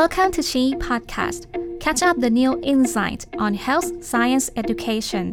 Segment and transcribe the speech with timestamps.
[0.00, 1.46] Welcome to Chi Podcast.
[1.78, 5.26] Catch up the new insight on health science education.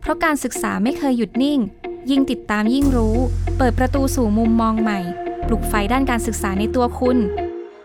[0.00, 1.60] เพราะการศึกษาไม่เคยหยุดนิ่ง
[2.10, 3.16] ยิ่งติดตามยิ่งรู้
[3.58, 5.00] เปิดประตูสู่มุมมองใหม่
[5.46, 7.18] ปลุกไฟด้านการศึกษาในตัวคุณ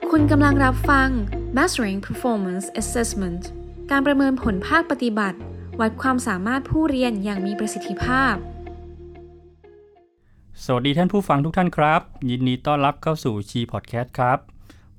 [0.10, 1.10] คุณกำลังรับฟัง
[1.58, 3.42] Mastering Performance Assessment
[3.92, 5.38] การประเมินผลภาคปฏิบัติ
[5.80, 8.36] วัดความสามารถผู้เรียนอย่างมีประสิทธิภาพ
[10.64, 14.51] สวัสดีท่านผู้ฟังทุกท่านครับ ยินดีต้อนรับเข้าสู่ชีพอดแคสต์ครับ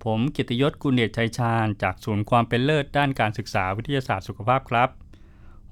[0.05, 4.89] ผมกียรติยศกุลเดชชัยชาญ จากศูนย์ความเป็นเลิศด้านการศึกษาวิทยาศาสตร์สุขภาพครับ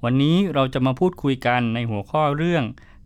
[0.03, 2.63] วันนี้เราจะมาพูดคุยกันในหัวข้อเรื่อง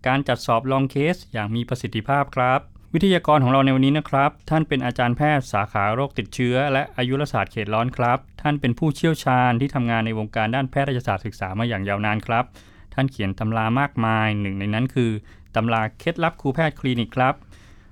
[0.07, 2.59] การจัดสอบลองเคสอย่างมีประสิทธิภาพครับ
[2.93, 12.45] วิทยากรของเราในวันนี้นะครับ ท่านเป็นอาจารย์แพทย์สาขาโรคติดเชื้อ และอายุรศาสตร์เขตร้อนครับ ท่านเป็นผู้เชี่ยวชาญที่ทำงานในวงการด้านแพทยศาสตร์ศึกษามาอย่างยาวนานครับ
[12.94, 15.11] ท่านเขียนตำรามากมายหนึ่งในนั้นคือ
[15.55, 17.33] ตำราเคล็ดลับครูแพทย์คลินิกครับ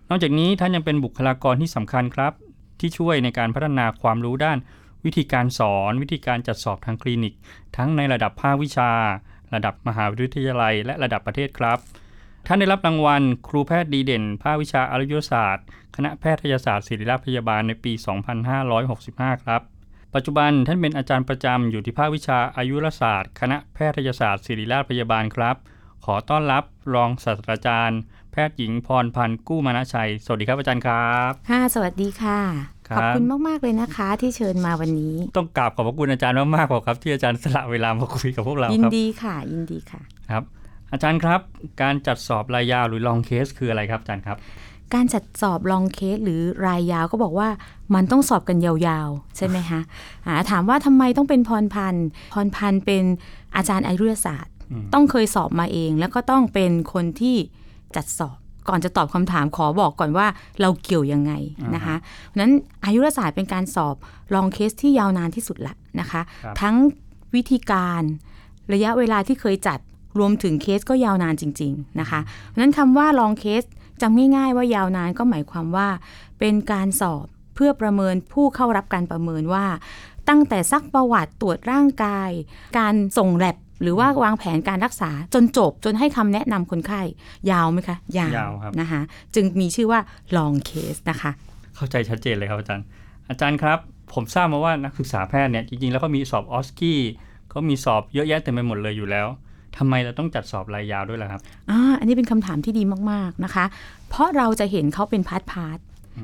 [0.10, 2.34] นอกจากนี้ท่านยังเป็นบุคลากรที่สำคัญครับ
[2.84, 4.58] ที่ช่วยในการพัฒนาความรู้ด้าน
[5.06, 7.34] วิธีการสอน วิธีการจัดสอบทางคลินิก
[7.78, 8.92] ทั้งในระดับภาควิชา
[9.54, 11.78] ระดับมหาวิทยาลัย และระดับประเทศครับ
[12.48, 17.94] ท่านได้รับรางวัล ครูแพทย์ดีเด่น ภาควิชาอายุรศาสตร์ คณะแพทยศาสตร์ศิริราชพยาบาลในปี
[18.68, 19.62] 2565 ครับ
[20.16, 25.56] ปัจจุบันท่านเป็นอาจารย์ประจำอยู่ที่ภาควิชาอายุรศาสตร์ คณะแพทยศาสตร์ศิริราชพยาบาลครับ
[26.06, 28.00] ขอต้อนรับรองศาสตราจารย์
[28.32, 40.44] แพทย์หญิงพรพันธ์กู้มานะชัย สวัสดีครับอาจารย์ครับ ค่ะ สวัสดีค่ะ ขอบคุณมาก ๆ เลยนะคะ ที่เชิญมาวันนี้ ต้องกราบขอบพระคุณอาจารย์มากๆครับ ที่อาจารย์สละเวลามาคุยกับพวกเรายินครับดีค่ะ ยินดีค่ะครับ
[40.94, 41.40] อาจารย์ครับ
[41.82, 44.38] การจัดสอบรายยาวหรือลองเคสคืออะไรครับอาจารย์ครับ
[44.94, 47.50] การจัดสอบลองเคสหรือรายยาวก็บอกว่า
[47.96, 49.80] มันต้องสอบกันยาวๆ ใช่ไหมคะ
[50.26, 53.04] อ่าถามว่าทำไมต้องเป็นพรพันธ์พรพันธ์เป็น
[53.56, 57.36] อาจารย์อายุรศาสตร์อืมต้องเคยสอบมาเอง แล้วก็ต้องเป็นคนที่
[57.96, 60.28] จัดสอบ ก่อนจะตอบคำถามขอบอกก่อนว่า
[60.62, 61.34] เราเกี่ยวยังไง
[61.76, 62.54] นะคะเพราะฉะนั้น
[62.86, 63.96] อายุรศาสตร์เป็นการสอบ
[64.34, 66.76] ลองเคสที่ยาวนานที่สุดละนะคะครับทั้ง
[67.36, 68.02] วิธีการ
[68.74, 69.80] ระยะเวลาที่เคยจัด
[70.20, 73.64] รวมถึงเคสก็ยาวนานจริง ๆ นะคะ เพราะฉะนั้นคำว่าลองเคส
[74.02, 75.88] จำง่ายๆว่ายาวนานก็หมายความว่า
[76.40, 79.66] เป็นการสอบเพื่อประเมินผู้เข้ารับการประเมินว่า
[80.30, 82.30] ตั้งแต่ซักประวัติตรวจร่างกาย
[82.80, 87.02] การส่งแลบ หรือว่าวางแผนการรักษาจนจบจนให้คำแนะนำคนไข้
[87.52, 89.02] ยาวไหมคะ ยาวยาวครับนะคะ
[89.36, 90.00] จึงมีชื่อว่า
[90.38, 91.32] long case นะคะ
[91.76, 92.86] เข้าใจชัดเจนเลยครับอาจารย์
[93.30, 93.78] อาจารย์ครับ
[94.14, 97.00] ผมทราบมาว่านักศึกษาแพทย์เนี่ยจริงๆ แล้วก็มีสอบออสกี้
[97.54, 99.28] ก็มีสอบเยอะแยะเต็มไปหมดเลยอยู่แล้ว
[99.78, 103.66] ทำไมเราต้องจัดสอบรายยาวด้วยล่ะครับอ่าอันนี้เป็นคำถามที่ดีมากๆนะคะ
[104.10, 105.78] เพราะเราจะเห็นเขาเป็น part part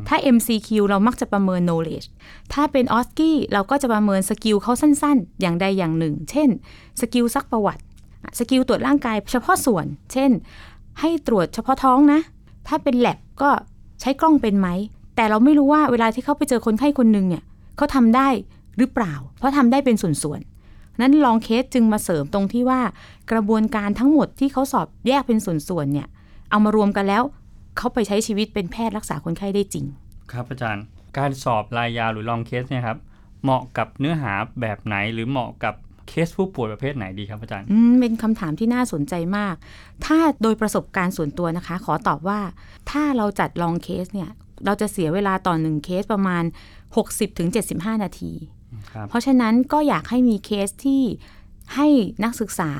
[0.08, 2.08] ถ้า MCQ เรามักจะประเมิน knowledge
[2.54, 6.50] ถ้าเป็น o s c i เราก็จะประเมิน skill เขาสั้นๆ อย่างใดอย่างหนึ่ง เช่น
[7.02, 7.82] skill ซักประวัติ
[8.40, 10.32] skill ตรวจร่างกายเฉพาะส่วน เช่น
[11.00, 12.20] ให้ตรวจเฉพาะท้องนะ
[12.68, 13.50] ถ้าเป็น lab ก็
[14.02, 14.68] ใช้กล้องเป็นไหม
[15.16, 17.44] แต่เราไม่รู้ว่าเวลาที่เขาไปเจอคนไข้คนหนึ่งเนี่ย
[17.78, 18.28] เขาทำได้
[18.78, 22.82] หรือเปล่า เพราะทำได้เป็นส่วนๆนั้น long case จึงมาเสริมตรงที่ว่า
[23.32, 26.08] กระบวนการทั้งหมดที่เขาสอบแยกเป็นส่วนๆเนี่ย
[26.50, 27.24] เอามารวมกันแล้ว
[27.80, 29.86] เขาไปใช้ชีวิตเป็นแพทย์รักษาคนไข้ได้จริง
[30.32, 30.84] ครับอาจารย์
[31.18, 32.98] การสอบรายยาวหรือลองเคสเนี่ยครับ
[33.44, 35.76] เหมาะกับเนื้อหาแบบไหนหรือเหมาะกับ
[36.08, 39.56] เคสผู้ป่วยประเภทไหนดีครับอาจารย์ อืม เป็นคำถามที่น่าสนใจมาก
[40.06, 42.40] ถ้าโดยประสบการณ์ส่วนตัวนะคะ ขอตอบว่า
[42.92, 44.30] ถ้าเราจัดลองเคสเนี่ย
[44.66, 46.44] เราจะเสียเวลาต่อหนึ่งเคสประมาณ
[47.24, 48.34] 60-75 นาที
[48.92, 51.04] ครับเพราะฉะนั้นก็อยากให้มีเคสที่
[51.76, 51.88] ให้
[52.24, 52.72] นักศึกษา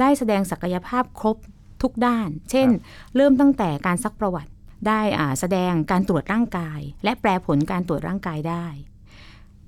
[0.00, 1.36] ได้แสดงศักยภาพครบ
[1.84, 2.68] ทุกด้าน เช่น
[3.16, 4.50] เริ่มตั้งแต่การซักประวัติ
[4.88, 8.66] ได้อ่าแสดงการตรวจร่างกาย และแปลผลการตรวจร่างกายได้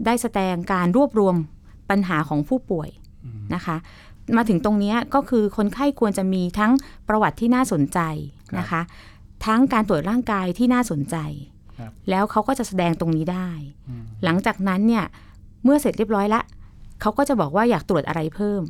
[0.05, 1.37] ได้แสดงการรวบรวม
[1.91, 2.91] ปัญหาของผู้ป่วย
[3.55, 3.77] นะคะ
[4.37, 6.73] มาถึงตรงเนี้ยก็คือคนไข้ควรจะมีทั้ง
[7.09, 8.01] ประวัติที่น่าสนใจ
[8.59, 8.81] นะคะ
[9.47, 11.17] ทั้งการตรวจร่างกายที่น่าสนใจ
[11.79, 13.49] ครับแล้วเขาก็จะแสดงตรงนี้ได้
[14.25, 15.05] หลังจากนั้นเนี่ย
[15.65, 16.41] เมื่อเสร็จเรียบร้อยละ
[17.01, 18.63] เขาก็จะบอกว่าอยากตรวจอะไรเพิ่ม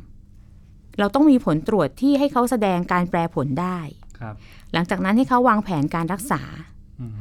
[0.99, 3.79] เราต้องมีผลตรวจที่ให้เขาแสดงการแปลผลได้
[4.19, 4.35] ครับ
[4.73, 6.41] หลังจากนั้นให้เขาวางแผนการรักษา
[7.01, 7.11] อืม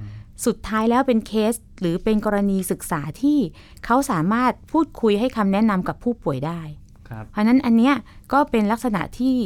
[0.46, 3.38] สุดท้ายแล้วเป็นเคสหรือเป็นกรณีศึกษาที่
[3.84, 6.60] เขาสามารถพูดคุยให้คำแนะนำกับผู้ป่วยได้
[7.08, 7.94] ครับเพราะฉะนั้นอันเนี้ย
[8.32, 9.36] ก็เป็นลักษณะที่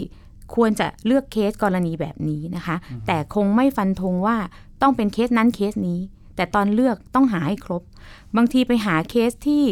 [0.54, 2.76] ควรจะเลือกเคสกรณีแบบนี้นะคะ
[3.06, 4.37] แต่คงไม่ฟันธงว่า
[4.82, 6.00] ต้องเป็นเคสนั้นเคสนี้
[6.37, 7.82] แต่ตอนเลือกต้องหาให้ครบ
[8.37, 9.62] บางทีไปหาเคสที่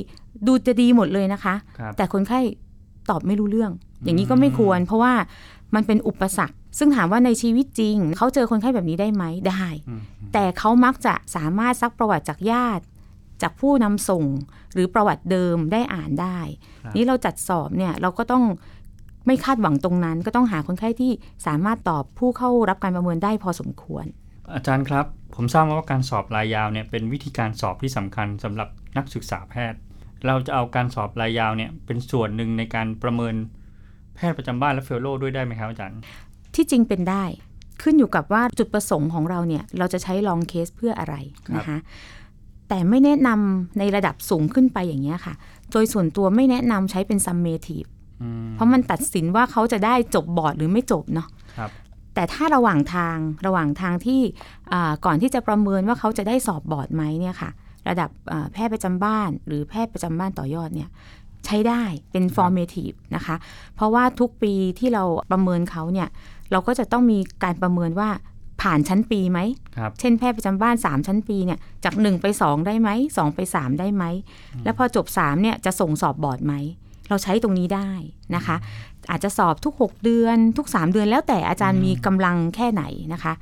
[0.47, 2.41] ดูจะดีหมดเลยนะคะครับแต่คนไข้
[3.11, 3.73] ตอบไม่รู้เรื่อง
[4.05, 5.15] อย่างนี้ก็ไม่ควร เพราะว่า
[5.75, 10.00] มันเป็นอุปสรรค ซึ่งถามว่าในชีวิตจริง เขาเจอคนไข้แบบนี้ได้ไหมได้อืม
[10.33, 12.85] แต่เขามักจะสามารถซักประวัติจากญาติ
[13.43, 14.25] จากผู้นำส่ง
[14.75, 16.39] หรือประวัติเดิมได้อ่านได้
[16.85, 18.45] ครับนี้เราจัดสอบเนี่ยเราก็ต้อง
[19.27, 21.12] ไม่คาดหวังตรงนั้น ก็ต้องหาคนไข้ที่
[21.47, 24.05] สามารถตอบผู้เข้ารับการประเมินได้พอสมควร
[24.55, 29.79] อาจารย์ครับ ผมทราบมาว่าการสอบรายยาวเนี่ยเป็นวิธีการสอบที่สำคัญสำหรับนักศึกษาแพทย์
[30.27, 33.35] เราจะเอาการสอบรายยาวเนี่ยเป็นส่วนหนึ่งในการประเมิน
[34.19, 35.99] แพทย์ประจำบ้านและเฟลโลด้วยได้ไหมครับอาจารย์
[36.55, 37.25] ที่จริงเป็นได้
[37.82, 41.15] ขึ้นอยู่กับว่าจุดประสงค์ของเราเนี่ย เราจะใช้ลองเคสเพื่ออะไร
[41.56, 41.79] นะคะ
[42.69, 45.35] แต่ไม่แนะนำในระดับสูงขึ้นไปอย่างนี้ยค่ะ
[45.73, 47.88] โดยส่วนตัวไม่แนะนำใช้เป็น summative
[48.23, 51.29] อืมเพราะมันตัดสินว่าเขาจะได้จบบอร์ดหรือไม่จบเนาะ
[51.59, 51.70] ครับ
[52.15, 53.17] แต่ถ้าระหว่างทาง
[53.47, 54.20] ระหว่างทางที่
[54.73, 57.50] อ่าก่อนที่จะประเมินว่าเขาจะได้สอบบอร์ดไหมเนี่ยค่ะ
[57.88, 60.88] ระดับอ่าแพทย์ประจำบ้าน หรือแพทย์ประจำบ้านต่อยอดเนี่ย
[61.49, 63.37] ใช้ได้เป็น formative นะคะ
[63.75, 66.09] เพราะว่าทุกปีที่เราประเมินเขาเนี่ย
[66.50, 68.11] เราก็จะต้องมีการประเมินว่า
[68.62, 69.39] ผ่านชั้นปีไหม
[69.77, 74.05] ครับเช่นแพทย์ประจำบ้าน 3 ชั้นปีเนี่ยจาก 1 ไป 2 ได้ไหม 2 ไป 3 ได้ไหม
[74.65, 76.55] แล้วพอจบ3เนี่ยจะส่งสอบบอร์ดไหม
[77.09, 77.91] เราใช้ตรงนี้ได้
[78.35, 78.56] นะคะ
[79.11, 83.33] อาจจะสอบทุก 6 เดือนทุก 3 เดือนแล้วแต่อาจารย์มีกำลังแค่ไหนนะคะ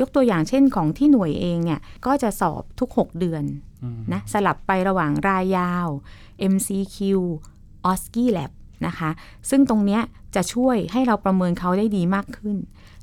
[0.00, 3.44] ยกตัวอย่างเช่นของที่หน่วยเองเนี่ยก็จะสอบทุก 6 เดือน
[3.82, 5.88] อืมนะสลับไประหว่างรายยาว
[6.52, 6.98] MCQ
[7.90, 8.50] o s k i Lab
[8.86, 9.10] นะคะ
[9.50, 10.02] ซึ่งตรงเนี้ย
[10.34, 12.56] จะช่วยให้เราประเมินเขาได้ดีมากขึ้น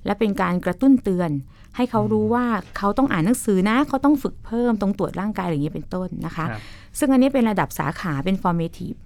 [0.06, 1.32] และเป็นการกระตุ้นเตือน
[1.76, 2.46] ให้เขารู้ว่า
[2.78, 6.62] เขาต้องอ่านหนังสือนะ เขาต้องฝึกเพิ่มตรงตรวจร่างกายอะไรอย่างเนี้ยเป็นต้นนะคะครับ
[7.00, 8.98] ซึ่งอันนี้เป็นระดับสาขาเป็น formative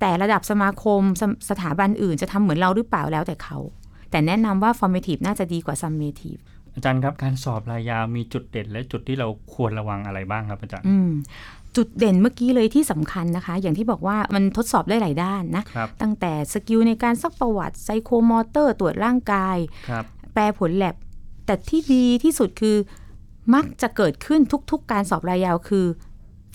[0.00, 3.58] แต่ระดับสมาคมสสถาบันอื่นจะทำเหมือนเราหรือเปล่าแล้วแต่เขา
[4.10, 6.40] แต่แนะนำว่า formative น่าจะดีกว่า summative
[6.74, 11.10] อาจารย์ครับ การสอบรายยาวมีจุดเด่นและจุดที่เราควรระวังอะไรบ้างครับอาจารย์อืม
[11.76, 19.56] จุดเด่นเมื่อกี้เลยที่สำคัญนะคะ อย่างที่บอกว่ามันทดสอบได้หลายด้านนะครับตั้งแต่ skill ในการซักประวัติ psychomotor ตรวจร่างกาย
[19.88, 20.04] ครับ
[20.34, 20.94] แปลผลแลบ
[21.46, 22.76] แต่ที่ดีที่สุดคือ
[23.54, 24.40] มักจะเกิดขึ้น
[24.70, 25.86] ทุก ๆ การสอบรายยาวคือ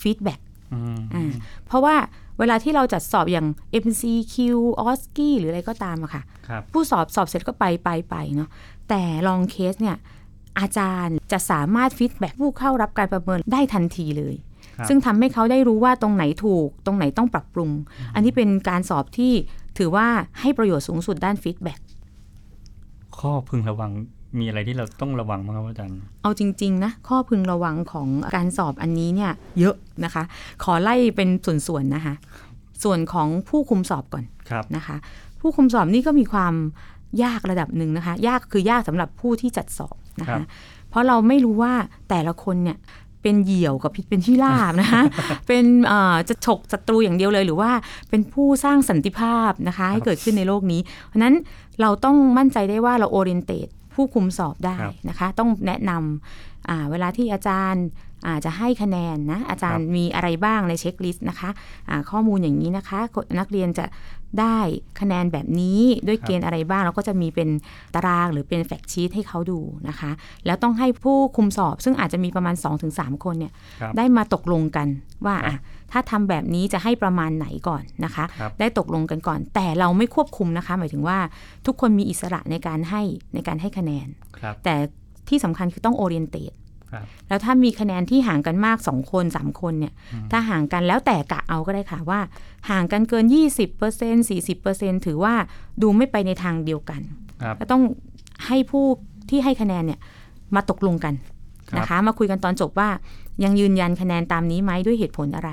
[0.02, 0.40] feedback
[0.74, 1.32] อืมอ่า
[1.66, 1.96] เพราะว่า
[2.40, 3.48] เวลาที่เราจัดสอบอย่าง
[3.86, 4.36] MCQ
[4.80, 8.50] o s k i หรืออะไรก็ตามอะค่ะครับผู้สอบสอบเสร็จก็ไปไปไปเนาะ
[8.90, 9.98] แต่ long case เนี่ย
[10.60, 14.49] อาจารย์จะสามารถ feedback ผู้เข้ารับการประเมินได้ทันทีเลยครับ
[14.90, 17.72] ซึ่งทำให้เขาได้รู้ว่าตรงไหนถูก ตรงไหนต้องปรับปรุง
[18.16, 19.34] อันนี้เป็นการสอบที่
[19.78, 20.08] ถือว่า
[20.40, 21.80] ให้ประโยชน์สูงสุดด้านฟีดแบ็ก
[23.18, 23.92] ข้อพึงระวัง
[24.40, 30.24] มีอะไรที่เราต้องระวังบ้างครับอาจารย์ เอาจริง ๆ นะ ข้อพึงระวังของการสอบอันนี้เนี่ยเยอะนะคะ
[30.64, 32.14] ขอไล่เป็นส่วนๆนะคะ
[32.84, 34.96] ส่วนของผู้คุมสอบก่อนครับนะคะ
[35.40, 36.54] ผู้คุมสอบนี่ก็มีความ
[37.24, 40.48] ยากระดับหนึ่งนะคะ ยากคือยากสำหรับผู้ที่จัดสอบนะครัคะบ
[40.90, 41.74] เพราะเราไม่รู้ว่า
[42.10, 42.78] แต่ละคนเนี่ย
[43.22, 45.02] เป็นเหยี่ยวกับพิษเป็นที่ลาบนะคะ
[45.48, 47.72] เป็นเอ่อจะฉกศัตรูอย่างเดียวเลย หรือว่า
[48.10, 51.36] เป็นผู้สร้างสันติภาพนะคะ ให้เกิดขึ้นในโลกนี้ เพราะฉะนั้น
[51.82, 53.60] เราต้องมั่นใจได้ว่าเราโอเรียนเต e
[53.96, 57.86] ผู้คุมสอบได้ครับนะคะ ต้องแนะนำอ่าเวลาที่อาจารย์
[58.28, 61.50] อาจะให้คะแนนนะอาจารย์มีอะไรบ้างในเช็คลิสต์นะคะ
[61.90, 63.00] อ่าข้อมูลอย่างนี้นะคะ
[63.40, 63.86] นักเรียนจะ
[64.40, 64.58] ได้
[65.00, 67.50] คะแนนแบบนี้ด้วยเกณฑ์อะไรบ้าง เราก็จะมีเป็น
[67.96, 70.12] ตารางหรือเป็นแฟกชีตให้เขาดูนะคะ
[70.46, 72.56] แล้วต้องให้ผู้คุมสอบ ซึ่งอาจจะมีประมาณ
[72.90, 74.88] 2-3 คนเนี่ยครับได้มาตกลงกัน
[75.26, 75.58] ว่าครับอะ
[75.92, 81.18] ถ้าทำแบบนี้จะให้ประมาณไหนก่อนนะคะครับได้ตกลงกันก่อน แต่เราไม่ควบคุมนะคะ หมายถึงว่า
[81.66, 83.02] ทุกคนมีอิสระในการให้
[83.34, 84.08] ในการให้คะแนน
[84.38, 84.76] ครับแต่
[85.30, 86.59] ที่สำคัญคือต้องโอเรียนเต e ครับ
[87.28, 89.94] แล้วถ้ามีคะแนนที่ห่างกันมาก2คน3คนเนี่ย
[90.32, 92.20] ถ้าห่างกันแล้วแต่กะเอาก็ได้ค่ะว่า
[92.70, 93.26] ห่างกันเกิน
[93.76, 95.34] 20% 40%ถือว่า
[95.82, 97.02] ดูไม่ไปในทางเดียวกัน
[97.42, 97.82] ครับก็ต้อง
[98.48, 98.86] ให้ผู้
[99.30, 100.00] ที่ให้คะแนนเนี่ย
[100.56, 101.14] มาตกลงกัน
[101.70, 102.90] ครับนะคะ มาคุยกันตอนจบว่า
[103.44, 105.52] ยังยืนยันคะแนนตามนี้ไหมด้วยเหตุผลอะไร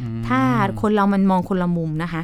[0.00, 0.40] อืมถ้า
[0.80, 2.22] คนเรามันมองคนละมุมนะคะ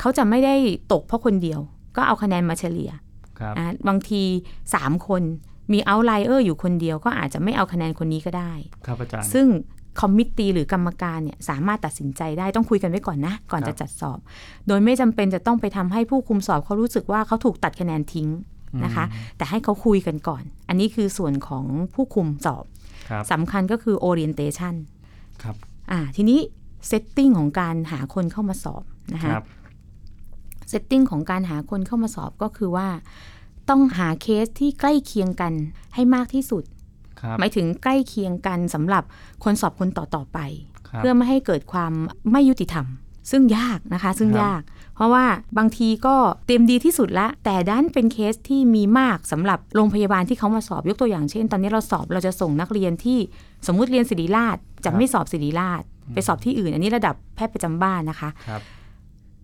[0.00, 0.54] เขาจะไม่ได้
[0.92, 1.60] ตกเพราะคนเดียว
[1.96, 2.90] ก็เอาคะแนนมาเฉลี่ย
[3.38, 4.22] ครับอะบางที
[4.64, 5.22] 3คน
[5.72, 8.52] มี outlier อยู่คนเดียวก็อาจจะไม่เอาคะแนนคนนี้ก็ได้
[8.86, 9.46] ครับอาจารย์ซึ่ง
[10.00, 14.18] committee หรือกรรมการเนี่ยสามารถตัดสินใจได้ต้องคุยกันไว้ก่อนนะ ก่อนครับจะจัดสอบ
[14.66, 18.28] โดยไม่จำเป็นจะต้องไปทำให้ผู้คุมสอบเขารู้สึกว่าเขาถูกตัดคะแนนทิ้ง
[18.84, 19.04] นะคะ
[19.36, 22.64] แต่ให้เขาคุยกันก่อน อันนี้คือส่วนของผู้คุมสอบ
[23.10, 24.74] ครับสำคัญก็คือ orientation
[25.42, 25.56] ครับ
[25.90, 26.40] อ่าทีนี้
[26.88, 29.44] setting ของการหาคนเข้ามาสอบนะคะครับ
[30.68, 32.88] setting ของการหาคนเข้ามาสอบก็คือว่า
[33.68, 35.52] ต้องหาเคสที่ใกล้เคียงกัน
[35.94, 36.64] ให้มากที่สุด
[37.20, 39.02] ครับหมายถึงใกล้เคียงกันสำหรับ
[39.44, 40.38] คนสอบคนต่อๆไป
[40.88, 41.92] ครับเพื่อไม่ให้เกิดความ
[42.30, 42.86] ไม่ยุติธรรม
[43.30, 44.62] ซึ่งยากนะคะ ซึ่งครับยาก
[44.94, 45.24] เพราะว่า
[45.58, 53.18] บางทีก็เต็มดีที่สุดละ แต่ด้านเป็นเคสที่มีมากสำหรับโรงพยาบาลที่เขามาสอบยกตัวอย่างเช่น ตอนนี้เราสอบเราจะส่งนักเรียนที่
[53.66, 55.82] สมมุติเรียนศิริราชจะไม่สอบศิริราช
[56.14, 58.60] ไปสอบที่อื่น อันนี้ระดับแพทย์ประจำบ้านนะคะครับ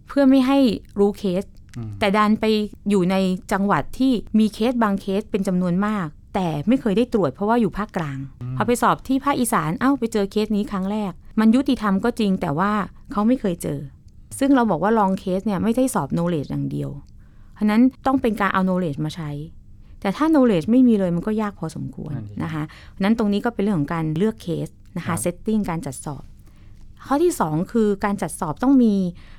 [0.08, 0.58] เพื่อไม่ให้
[0.98, 1.61] รู้เคสอืม
[1.98, 2.44] แต่ดันไป
[2.90, 3.16] อยู่ใน
[3.52, 8.18] จังหวัดที่มีเคสบางเคสเป็นจำนวนมาก แต่ไม่เคยได้ตรวจเพราะว่าอยู่ภาคกลาง
[8.56, 12.72] พอไปสอบที่ภาคอีสานเอ้าไปเจอเคสนี้ครั้งแรก มันยุติธรรมก็จริงแต่ว่า
[13.12, 13.80] เขาไม่เคยเจอ
[14.38, 16.90] ซึ่งเราบอกว่าลองเคสเนี่ยไม่ได้สอบ knowledge อย่างเดียว
[17.54, 19.30] เพราะฉะนั้นต้องเป็นการเอา knowledge มาใช้
[20.00, 26.24] แต่ถ้า knowledge ไม่มีเลยมันก็ยากพอสมควรนั่นดินะคะเพราะฉะนั้นตรงนี้ก็เป็นเรื่องของการเลือกเคสนะครัคะบ setting การจัดสอบ
[27.06, 28.94] ข้อที่ 2 คือการจัดสอบต้องมี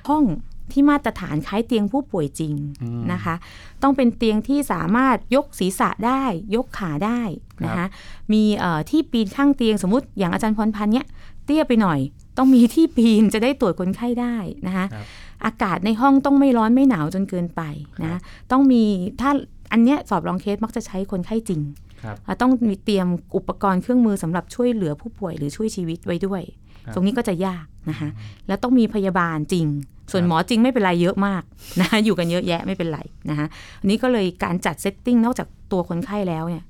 [0.08, 0.24] ห้อง
[0.72, 3.34] ที่มาตรฐานคล้ายเตียงผู้ป่วยจริงอืมนะคะ
[3.82, 6.22] ต้องเป็นเตียงที่สามารถยกศีรษะได้
[6.54, 7.20] ยกขาได้
[7.64, 7.86] นะคะ
[8.32, 11.06] มีเอ่อที่ปีนข้างเตียงสมมติอย่างอาจารย์พรพันธ์เนี้ย
[11.44, 12.00] เตี้ยไปหน่อย
[12.38, 15.06] ต้องมีที่ปีนจะได้ตรวจคนไข้ได้นะคะครับ
[15.44, 17.62] อากาศในห้องต้องไม่ร้อนไม่หนาวจนเกินไป
[18.02, 18.82] นะต้องมี
[19.20, 19.30] ถ้า
[19.72, 21.60] อันเนี้ยสอบรองเคสมักจะใช้คนไข้จริง
[22.02, 23.06] ครับอะต้องมีเตรียม
[23.36, 26.42] อุปกรณ์เครื่องมือสำหรับช่วยเหลือผู้ป่วยหรือช่วยชีวิตไว้ด้วย
[26.84, 28.08] ครับตรงนี้ก็จะยากนะคะ
[28.46, 29.66] แล้วต้องมีพยาบาลจริง
[30.12, 31.42] ส่วนครับหมอจริงไม่เป็นไรเยอะมาก
[31.80, 33.46] นะคะอยู่กันเยอะแยะไม่เป็นไรนะคะ
[33.80, 36.64] อันนี้ก็เลยการจัด setting นอกจากตัวคนไข้แล้วเนี่ย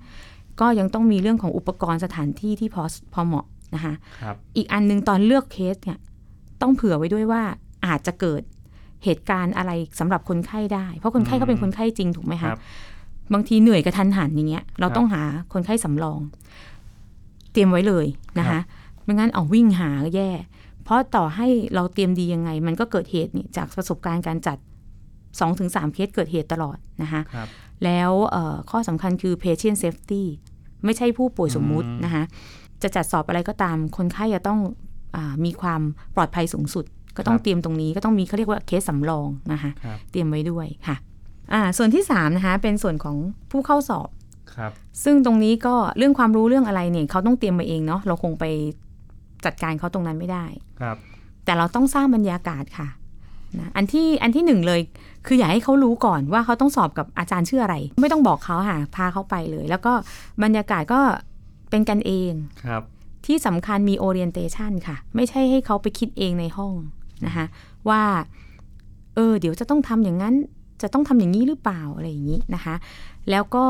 [0.61, 2.83] ก็ยังต้องมีเรื่องของอุปกรณ์สถานที่ที่พอ
[3.14, 5.99] พอเหมาะนะคะครับอีกอันหนึงตอนเลือกเคสเนี่ย
[6.62, 7.43] ต้องเผื่อไว้ด้วยว่า
[7.87, 8.43] อาจจะเกิด
[9.05, 12.59] เหตุการณ์อะไรสำหรับคนไข้ได้ เพราะคนไข้เขาเป็นคนไข้จริงถูกไหมคะครับ
[13.33, 15.23] บางทีเหนื่อยกระทันหันอย่างเงี้ยเราครับต้องหา
[15.53, 16.21] คนไข้สำรอง
[17.53, 18.07] เตรียมไว้เลย
[18.38, 18.62] นะคะครับ
[19.05, 20.31] ไม่งั้นเอาวิ่งหาแย่
[20.85, 24.59] เพราะต่อให้เราเตรียมดียังไง มันก็เกิดเหตุนี่จากประสบการณ์การจัด
[25.41, 27.49] 2อถึงสเคสเกิดเหตุตลอดนะคะครับ
[27.85, 30.23] แล้วเอ่อข้อสำคัญคือ patient safety
[30.85, 32.25] ไม่ใช่ผู้ป่วยสมมุติอืมนะคะ
[32.83, 34.61] จะจัดสอบอะไรก็ตาม คนไข้จะต้อง
[35.17, 35.81] อามีความ
[36.17, 36.85] ปลอดภัยสูงสุด
[37.17, 40.97] ก็ต้องเตรียมตรงนี้ก็ต้องมีเขาเรียกว่าเคสสำรองนะคะครับเตรียมไว้ด้วยค่ะ
[41.53, 43.17] อ่าส่วนที่3นะคะเป็นส่วนของ
[43.50, 44.09] ผู้เข้าสอบ
[44.55, 44.73] ครับ
[45.05, 48.45] ซึ่งตรงนี้ก็เรื่องความรู้เรื่องอะไรเนี่ยเขาต้องเตรียมมาเองเนาะเราคงไป
[49.47, 50.47] จัดการเขาตรงนั้นไม่ได้
[50.81, 50.97] ครับ
[51.45, 52.89] แต่เราต้องสร้างบรรยากาศค่ะ
[53.59, 54.81] นะอันที่อันที่หนึ่งเลย
[55.27, 59.93] คืออยากให้เขารู้ก่อนว่าเขาต้องสอบกับอาจารย์ชื่ออะไร ไม่ต้องบอกเขาค่ะพาเขาไปเลย แล้วก็
[60.43, 61.01] บรรยากาศก็
[61.71, 62.33] เป็นกันเอง
[62.67, 62.83] ครับ
[63.27, 66.75] ที่สำคัญมี orientation ค่ะ ไม่ใช่ให้เขาไปคิดเองในห้อง
[67.27, 67.47] นะคะ
[67.89, 68.03] ว่า
[69.15, 70.35] เออเดี๋ยวจะต้องทำอย่างนั้น
[70.83, 72.75] จะต้องทำอย่างนี้หรือเปล่าอะไรอย่างนี้นะคะ
[73.31, 73.67] แล้วก็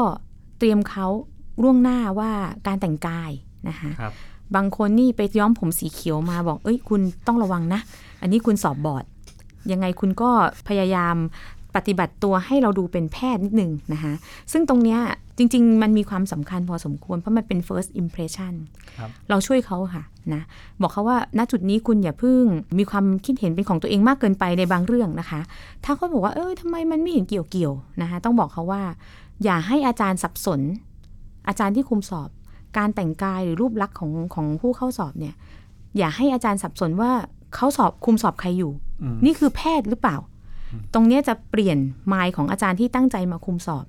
[0.58, 1.06] เตรียมเขา
[1.62, 2.30] ล่วงหน้าว่า
[2.66, 3.30] การแต่งกาย
[3.68, 4.10] นะคะครั
[4.56, 7.80] บบางคนนี่ไปย้อมผมสีเขียวมาบอก เอ้ย คุณต้องระวังนะ
[8.20, 9.04] อันนี้คุณสอบบอร์ด
[9.72, 10.30] ยังไงคุณก็
[10.68, 11.16] พยายาม
[11.76, 14.12] ปฏิบัติตัวให้เราดูเป็นแพทย์นิดนึงนะคะ
[14.52, 15.00] ซึ่งตรงเนี้ย
[15.38, 18.54] จริง ๆ มันมีความสำคัญพอสมควร เพราะมันเป็น first impression
[18.98, 20.42] ครับเราช่วยเขาค่ะนะ
[20.80, 22.42] บอกเขาว่าณจุดนี้คุณอย่าเพิ่ง
[22.78, 25.40] มีความคิดเห็นเป็นของตัวเองมากเกินไปในบางเรื่องนะคะ
[25.84, 28.82] ถ้าเขาบอกว่าเออทำไมมันไม่เห็นเกี่ยวเกี่ยวๆนะคะ ต้องบอกเขาว่า
[29.44, 30.60] อย่าให้อาจารย์สับสน
[31.48, 32.28] อาจารย์ที่คุมสอบ
[32.78, 35.34] การแต่งกายหรือรูปลักษณ์ของของผู้เข้าสอบเนี่ย
[35.98, 37.12] อย่าให้อาจารย์สับสนว่า
[37.54, 40.16] เขาสอบคุมสอบใครอยู่อืมนี่คือแพทย์หรือเปล่า
[40.94, 41.78] ตรงเนี้ยจะเปลี่ยน
[42.08, 43.84] ไมล์ของอาจารย์ที่ตั้งใจมาคุมสอบ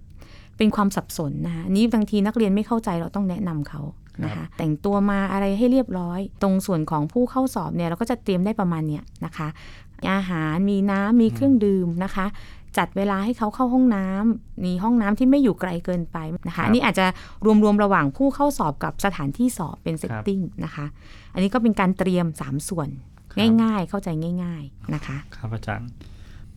[0.58, 3.82] เป็นความสับสนนะคะอันนี้บางทีนักเรียนไม่เข้าใจเราต้องแนะนำเขา
[4.24, 9.48] นะคะแต่งตัวมาอะไรให้เรียบร้อย ตรงส่วนของผู้เข้าสอบเนี่ยเราก็จะเตรียมได้ประมาณเนี้ยนะคะ
[10.12, 12.26] อาหารมีน้ำมีเครื่องดื่มนะคะ
[12.78, 16.18] จัดเวลาให้เขาเข้าห้องน้ำมีห้องน้ำที่ไม่อยู่ไกลเกินไป
[16.48, 17.06] นะคะอันนี้อาจจะ
[17.64, 20.86] รวมๆระหว่างผู้เข้าสอบกับสถานที่สอบเป็น setting นะคะ
[21.34, 22.90] อันนี้ก็เป็นการเตรียม 3 ส่วน
[23.32, 24.10] ครับง่าย ๆ เข้าใจ
[24.44, 25.90] ง่าย ๆนะคะ ครับอาจารย์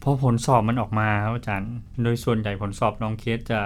[0.03, 1.73] พอผลสอบมันออกมาครับอาจารย์
[2.03, 3.61] โดยส่วนใหญ่ผลสอบ long case จะ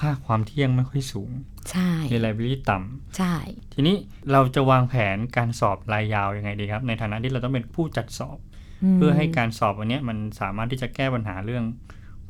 [0.00, 1.30] ค่าความเที่ยงไม่ค่อยสูง
[1.70, 3.36] ใช่ reliability ต่ำ ใช่
[3.74, 3.96] ทีนี้
[4.32, 8.38] เราจะวางแผนการสอบรายยาวยังไงดีครับ ในฐานะที่เราต้องเป็นผู้จัดสอบ
[8.96, 11.64] เพื่อให้การสอบวันเนี้ยมันสามารถที่จะแก้ปัญหาเรื่อง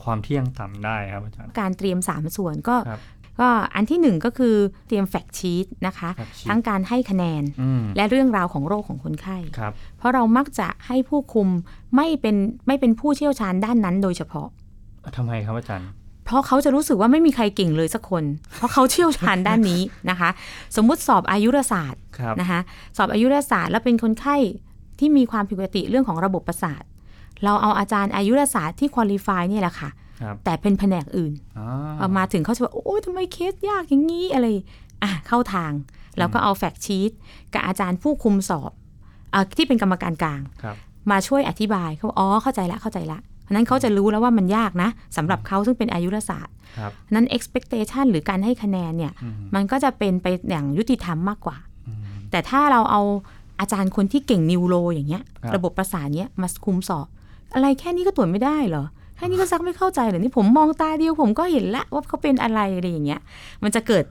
[0.02, 3.00] ความเที่ยงต่ำได้ครับอาจารย์การเตรียม 3 ส่วนก็ครับ
[3.40, 4.54] ก็อันที่ 1 ก็คือ
[4.88, 11.48] เตรียมแฟกชีตนะคะ fact sheet ทั้งการให้คะแนนอืมและเรื่องราวของโรคของคนไข้ครับเพราะเรามักจะให้ผู้คุม
[11.96, 12.36] ไม่เป็น
[12.66, 14.48] ไม่เป็นผู้เชี่ยวชาญด้านนั้นโดยเฉพาะ
[15.16, 15.88] ทำไมครับอาจารย์
[16.24, 18.24] เพราะเขาจะรู้สึกว่าไม่มีใครเก่งเลยสักคน
[18.56, 20.30] เพราะเขาเชี่ยวชาญด้านนี้นะคะ
[20.76, 22.60] สมมุติสอบอายุรศาสตร์ครับนะคะ
[22.96, 24.36] สอบอายุรศาสตร์แล้วเป็นคนไข้
[24.98, 26.82] ที่มีความผิดปกติเรื่องของระบบประสาท
[27.44, 29.90] เราเอาอาจารย์อายุรศาสตร์ที่คุริฟายเนี่ยแหละค่ะ
[30.22, 31.66] ครับแต่เป็นแผนกอื่นอ๋อ
[31.98, 34.46] เอามาถึงเขาจะบอกโอ้ยทำไมเคสยากอย่างนี้อะไร
[35.02, 35.72] อะเข้าทาง
[36.18, 37.10] แล้วก็เอาแฟกต์ชีต
[37.54, 38.72] กับอาจารย์ผู้คุมสอบ
[39.34, 40.76] อะที่เป็นกรรมการกลางครับ
[41.10, 51.56] มาช่วยอธิบายเขาบอกอ๋อเข้าใจละเข้าใจละเพราะฉะนั้นเขาจะรู้แล้วว่ามันยากนะสำหรับเขาซึ่งเป็นอายุรศาสตร์ครับนั้น expectation หรือการให้คะแนนเนี่ยอืมมันก็จะเป็นไปอย่างยุติธรรมมากกว่า
[51.88, 52.00] อืม
[52.30, 53.02] แต่ถ้าเราเอา
[53.60, 57.06] อาจารย์คนที่เก่งนิวโรอย่างเงี้ยครับระบบประสาทเนี้ยมาคุมสอบ
[57.54, 58.84] อะไรแค่นี้ก็ตรวจไม่ได้เหรอ
[59.16, 63.20] แค่นี้ก็ซักไม่เข้าใจเหรอนี่ผมมองตาเดียวผมก็เห็นละว่าเขาเป็นอะไรอะไรอย่างเงี้ย
[63.62, 64.04] มันจะเกิด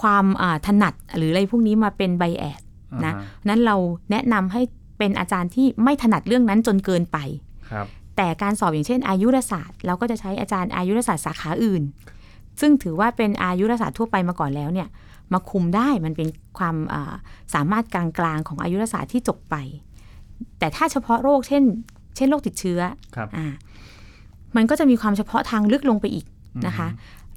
[0.00, 2.60] ความอ่าถนัดหรืออะไรพวกนี้มาเป็นไบแอด
[3.04, 3.76] นะอ่าฮนั้นเรา
[4.10, 4.62] แนะนำให้
[4.98, 7.18] เป็นอาจารย์ที่ไม่ถนัดเรื่องนั้นจนเกินไป
[7.70, 11.82] ครับแต่การสอบอย่างเช่น อายุรศาสตร์ เราก็จะใช้อาจารย์อายุรศาสตร์สาขาอื่น
[12.60, 14.88] ซึ่งถือว่าเป็นอายุรศาสตร์ทั่วไปมาก่อนแล้วเนี่ย
[15.32, 17.14] มาคุมได้มันเป็นความอ่า
[17.54, 19.56] สามารถกลางๆของอายุรศาสตร์ที่จบไป
[20.58, 21.62] แต่ถ้าเฉพาะโรคเช่น
[22.16, 22.80] เช่นโรคติดเชื้อ
[23.16, 23.46] ครับอ่า
[24.56, 26.26] มันก็จะมีความเฉพาะทางลึกลงไปอีก
[26.66, 26.88] นะคะ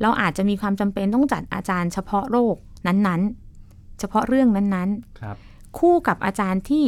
[0.02, 2.56] เราอาจจะมีความจำเป็นต้องจัดอาจารย์เฉพาะโรค
[2.88, 5.36] นั้นๆ เฉพาะเรื่องนั้นๆครับ
[5.78, 6.86] คู่กับอาจารย์ที่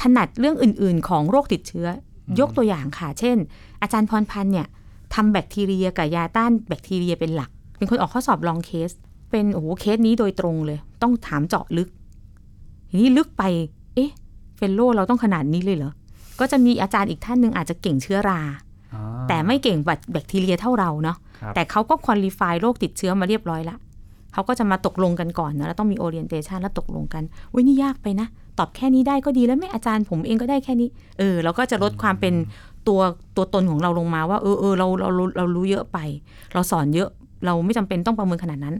[0.00, 1.88] ถนัดเรื่องอื่น ๆ ของโรคติดเชื้อ
[2.40, 3.36] ยกตัวอย่างค่ะ เช่น
[3.82, 4.66] อาจารย์พรพันธ์เนี่ย
[5.14, 8.90] ทำแบคทีเรียกับยาต้านแบคทีเรียเป็นหลัก เป็นคนออกข้อสอบ long case
[9.30, 11.88] เป็นโอ้โหเคสนี้โดยตรงเลย ต้องถามเจาะลึก
[12.88, 13.42] ทีนี้ลึกไป
[13.94, 14.10] เอ๊ะ
[14.56, 15.92] fellow เราต้องขนาดนี้เลยเหรอ
[16.40, 18.40] ก็จะมีอาจารย์อีกท่านหนึ่งอาจจะเก่งเชื้อรา
[18.94, 19.78] อ่าแต่ไม่เก่ง
[20.12, 23.76] แบคทีเรียเท่าเราเนาะครับแต่เขาก็ qualify โรคติดเชื้อมาเรียบร้อยละ
[24.32, 28.26] เขาก็จะมาตกลงกันก่อนนะแล้วต้องมี orientation แล้วตกลงกันอุ้ยนี่ยากไปนะ
[28.58, 32.34] ตอบแค่นี้ได้ก็ดีแล้วไม่อาจารย์ผมเองก็ได้แค่นี้ เออเราก็จะลดความเป็น
[32.88, 33.00] ตัว
[33.36, 35.98] ตัวตนของเราลงมาว่า เออเออเราเราเราเรารู้เยอะไป
[36.52, 37.08] เราสอนเยอะ
[37.46, 38.74] เราไม่จำเป็นต้องประเมินขนาดนั้น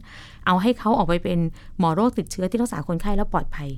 [0.46, 1.38] เอาให้เขาออกไปเป็น
[1.78, 3.70] หมอโรคติดเชื้อที่รักษาคนไข้แล้วปลอดภัย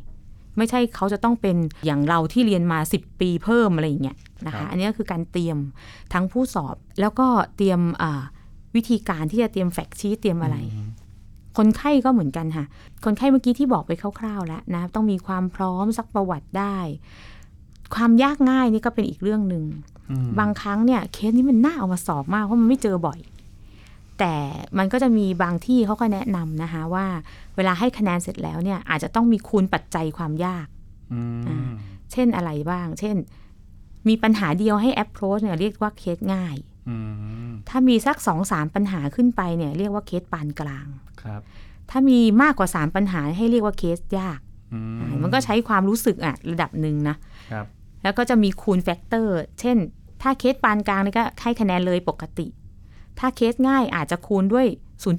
[0.56, 1.56] ไม่ใช่เขาจะต้องเป็น
[1.86, 5.58] อย่างเราที่เรียนมา 10 ปีเพิ่มอะไรอย่างเงี้ยนะครัคะบอันนี้ก็คือการเตรียม
[6.12, 8.22] ทั้งผู้สอบแล้วก็เตรียมอ่า
[8.76, 10.56] วิธีการที่จะเตรียมแฟกชีตเตรียมอะไร
[11.56, 12.64] คนไข้ก็เหมือนกันค่ะ
[13.04, 16.76] คนไข้เมื่อกี้ที่บอกไปคร่าวๆแล้วนะต้องมีความพร้อมซักประวัติได้
[17.94, 19.64] ความยากง่ายนี่ก็เป็นอีกเรื่องหนึ่ง
[20.10, 23.18] อืมบางครั้งเนี่ยเคสนี้มันน่าเอามาสอบมากเพราะมันไม่เจอบ่อย
[24.18, 24.34] แต่
[24.78, 27.06] มันก็จะมีบางที่เขาก็แนะนำนะคะว่า
[27.56, 30.66] เวลาให้คะแนนเสร็จแล้วเนี่ยอาจจะต้องมีคูณปัจจัยความยาก
[31.12, 31.58] อืมอ่า
[32.12, 33.16] เช่นอะไรบ้าง เช่น
[34.08, 36.56] มีปัญหาเดียวให้ approach เนี่ยเรียกว่าเคสง่าย
[36.88, 36.96] อื
[37.48, 40.86] มถ้ามีสักสองสามปัญหาขึ้นไปเนี่ยเรียกว่าเคสปานกลาง
[41.22, 41.40] ครับ
[41.90, 44.40] ถ้ามีมากกว่า 3 ปัญหาให้เรียกว่าเคสยาก
[44.74, 47.16] อือ่ามันก็ใช้ความรู้สึกอะระดับหนึ่งนะ
[47.52, 47.66] ครับ
[48.02, 49.76] แล้วก็จะมีคูณ factor เช่น
[50.22, 52.46] ถ้าเคสปานกลางนี่ก็ให้คะแนนเลยปกติ
[53.18, 54.66] ถ้าเคสง่ายอาจจะคูณด้วย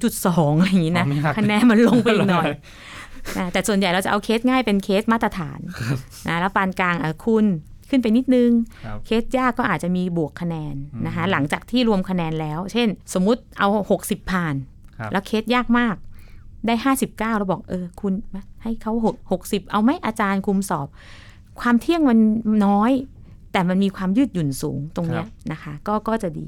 [0.04, 2.50] 0.2 อะไรอย่างนี้นะอ๋อไม่ยากคะแนนมันลงไปอีกหน่อย
[3.38, 5.60] นะแต่ส่วนใหญ่เราจะเอาเคสง่ายเป็นเคสมาตรฐาน
[6.28, 7.46] นะแล้วปานกลางอะคูณ
[7.88, 8.50] ขึ้นไปนิดนึง
[8.84, 10.74] ครับเคสยากก็อาจจะมีบวกคะแนน
[11.06, 13.68] นะคะอืมหลังจากที่รวมคะแนนแล้ว เช่น สมมุติเอา
[14.00, 14.54] 60 ผ่าน
[14.98, 15.96] ครับแล้วเคสยากมาก
[16.66, 18.12] ได้ 59เราบอกเออคุณ
[18.62, 18.92] ให้เขา
[19.30, 20.86] หกสิบเอาไหมอาจารย์คุมสอบ
[21.60, 22.18] ความเที่ยงมัน
[22.66, 22.92] น้อย
[23.52, 26.46] แต่มันมีความยืดหยุ่นสูงตรงเนี้ยนะคะ ก็ก็จะดี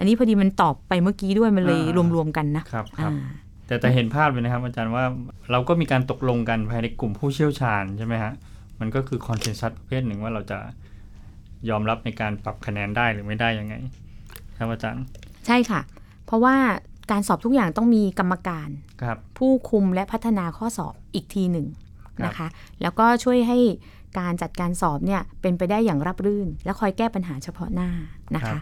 [0.00, 3.28] อันนี้พอดีมันตอบไปเมื่อกี้ด้วยมันเลยอ่ารวมๆกันนะครับครับอ่า
[3.66, 5.04] แต่แต่เห็นภาพเลยนะครับอาจารย์ว่า
[5.50, 8.32] เราก็มีการตกลงกันภายในกลุ่มผู้เชี่ยวชาญใช่ไหมฮะ
[8.80, 10.58] มันก็คือคอนเซนแซสประเภทหนึ่งว่าเราจะ
[11.70, 13.74] ยอมรับในการปรับคะแนนได้หรือไม่ได้ยังไง
[14.58, 15.04] ครับอาจารย์
[15.46, 15.80] ใช่ค่ะ
[16.26, 16.56] เพราะว่า
[17.10, 18.68] การสอบทุกอย่างต้องมีกรรมการ
[19.02, 21.66] ครับผู้คุมและพัฒนาข้อสอบอีกทีหนึ่ง
[22.02, 22.48] ครับนะคะ
[22.82, 23.58] แล้วก็ช่วยให้
[24.18, 27.90] การจัดการสอบเนี่ยเป็นไปได้อย่างราบรื่น และคอยแก้ปัญหาเฉพาะหน้า
[28.34, 28.58] นะคะ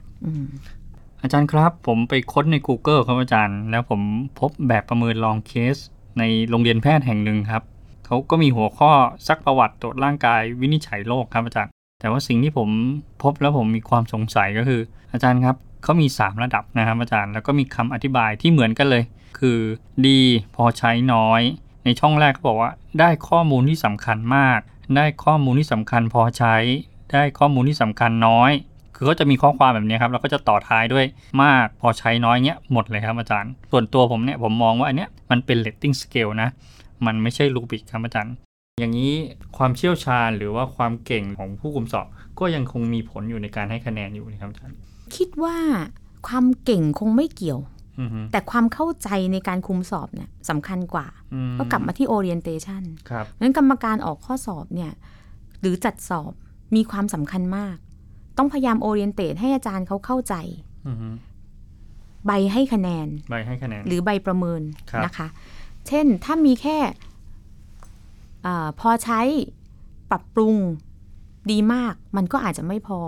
[1.22, 4.00] อาจารย์ครับ ผมไปค้นใน Google ครับอาจารย์ แล้วผม
[4.40, 5.76] พบแบบประเมินลองเคส
[6.18, 7.62] ในโรงเรียนแพทย์แห่งหนึ่งครับ
[8.06, 8.90] เขาก็มีหัวข้อ
[9.28, 12.68] ซักประวัติตรวจร่างกายวินิจฉัยโรคครับอาจารย์ แต่ว่าสิ่งที่ผม
[13.22, 14.80] พบแล้วผมมีความสงสัยก็คือ
[15.12, 19.04] อาจารย์ครับเขามี 3 ระดับนะครับอาจารย์ แล้วก็มีคำอธิบายที่เหมือนกันเลย
[19.38, 19.58] คือ
[20.06, 20.20] ดี
[20.56, 21.40] พอใช้น้อย
[21.84, 24.60] ในช่องแรกเขาบอกว่า ได้ข้อมูลที่สำคัญมาก
[24.96, 26.56] ได้ข้อมูลที่สำคัญพอใช้
[27.12, 28.50] ได้ข้อมูลที่สำคัญน้อย
[28.98, 31.04] คือเขาจะมีข้อความแบบนี้ครับแล้วก็จะต่อท้ายด้วย
[31.42, 36.48] มากพอใช้น้อยเงี้ยหมดเลยครับอาจารย์ ส่วนตัวผมเนี่ยผมมองว่าอันเนี้ยมันเป็น rating scale นะ
[37.06, 38.34] มันไม่ใช่รูบิกครับอาจารย์
[38.80, 39.14] อย่างนี้
[39.56, 42.06] ความเชี่ยวชาญหรือว่าความเก่งของผู้คุมสอบ
[42.38, 44.76] ก็ยังคงมีผลอยู่ในการให้คะแนนอยู่นะครับอาจารย์
[45.16, 45.56] คิดว่า
[46.28, 47.60] ความเก่งคงไม่เกี่ยว
[48.00, 54.92] อือฮึแต่ความเข้าใจในการคุมสอบเนี่ยสำคัญกว่าอืมก็กลับมาที่ orientation ครับเพราะฉะนั้นกรรมการออกข้อสอบเนี่ย
[55.60, 56.32] หรือจัดสอบ
[56.76, 57.76] มีความสำคัญมาก
[58.38, 60.34] ต้องพยายาม orientate ให้อาจารย์เขาเข้าใจ
[60.88, 61.08] อือฮึ
[62.26, 65.28] ใบให้คะแนน ใบให้คะแนน หรือใบประเมินครับนะคะ
[65.88, 66.78] เช่นถ้ามีแค่
[68.46, 69.20] อาพอใช้
[70.10, 70.54] ปรับปรุง
[71.50, 73.00] ดีมากมันก็อาจจะไม่พอ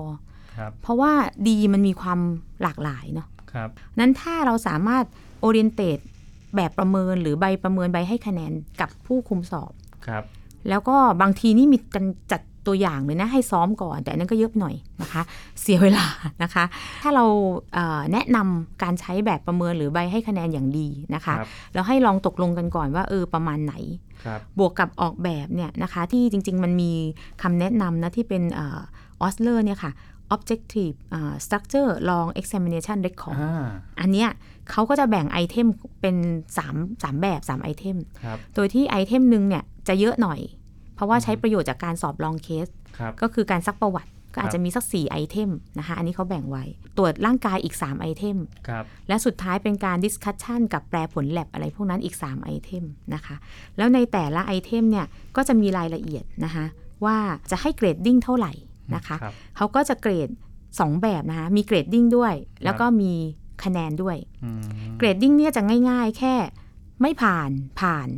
[0.56, 1.12] ครับเพราะว่า
[1.48, 2.20] ดีมันมีความ
[2.62, 5.04] หลากหลายเนาะครับนั้นถ้าเราสามารถ
[5.46, 6.02] orientate
[6.56, 9.72] แบบประเมินหรือใบประเมินใบให้คะแนนกับผู้คุมสอบ
[10.06, 10.24] ครับ
[10.68, 15.22] แล้วก็บางทีนี่มีการจัด ตัวอย่างเลยนะให้ซ้อมก่อน แต่อันนั้นก็เยอะไปหน่อยนะคะ
[15.60, 16.06] เสียเวลา
[16.42, 16.64] นะคะ
[17.02, 17.24] ถ้าเรา
[17.74, 23.74] เอ่อแนะนำการใช้แบบประเมินหรือใบให้คะแนนอย่างดีนะคะครับแล้วให้ลองตกลงกันก่อนว่าเออประมาณไหน
[24.24, 26.92] ครับบวกกับออกแบบเนี่ยนะคะที่จริง ๆ มันมี
[27.42, 29.92] คำแนะนำนะที่เป็น OSLER เนี่ยค่ะ
[30.34, 33.66] objective อ่า structured long examination record อ่า
[34.00, 34.30] อันเนี้ย
[34.70, 35.68] เขาก็จะแบ่ง item
[36.00, 36.16] เป็น
[36.58, 40.40] 3 3 แบบ 3 item ครับโดยที่ item หนึ่งเนี่ยจะเยอะหน่อย
[41.00, 46.64] เพราะว่าใช้ประโยชน์จากการสอบ long case ครับก็คือการซักประวัติก็อาจครับจะมีสัก 4 item นะคะ อันนี้เขาแบ่งไว้
[46.96, 48.36] ตรวจร่างกายอีก 3 item
[48.68, 53.36] ครับและสุดท้ายเป็นการ discussion กับแปลผลแลบอะไรพวกนั้นอีก 3 item นะคะ
[53.76, 56.64] แล้วในแต่ละ item เนี่ย ก็จะมีรายละเอียดนะคะ
[57.04, 57.16] ว่า
[57.50, 58.52] จะให้ grading เท่าไหร่
[58.94, 60.28] นะคะครับเขาก็จะเกรด
[60.70, 62.34] 2 แบบนะคะ มี grading ด้วย
[62.64, 63.12] แล้วก็มี
[63.64, 64.62] คะแนนด้วยอืม
[64.98, 66.34] grading เนี่ยจะง่าย ๆ แค่
[67.00, 68.08] ไม่ผ่านผ่าน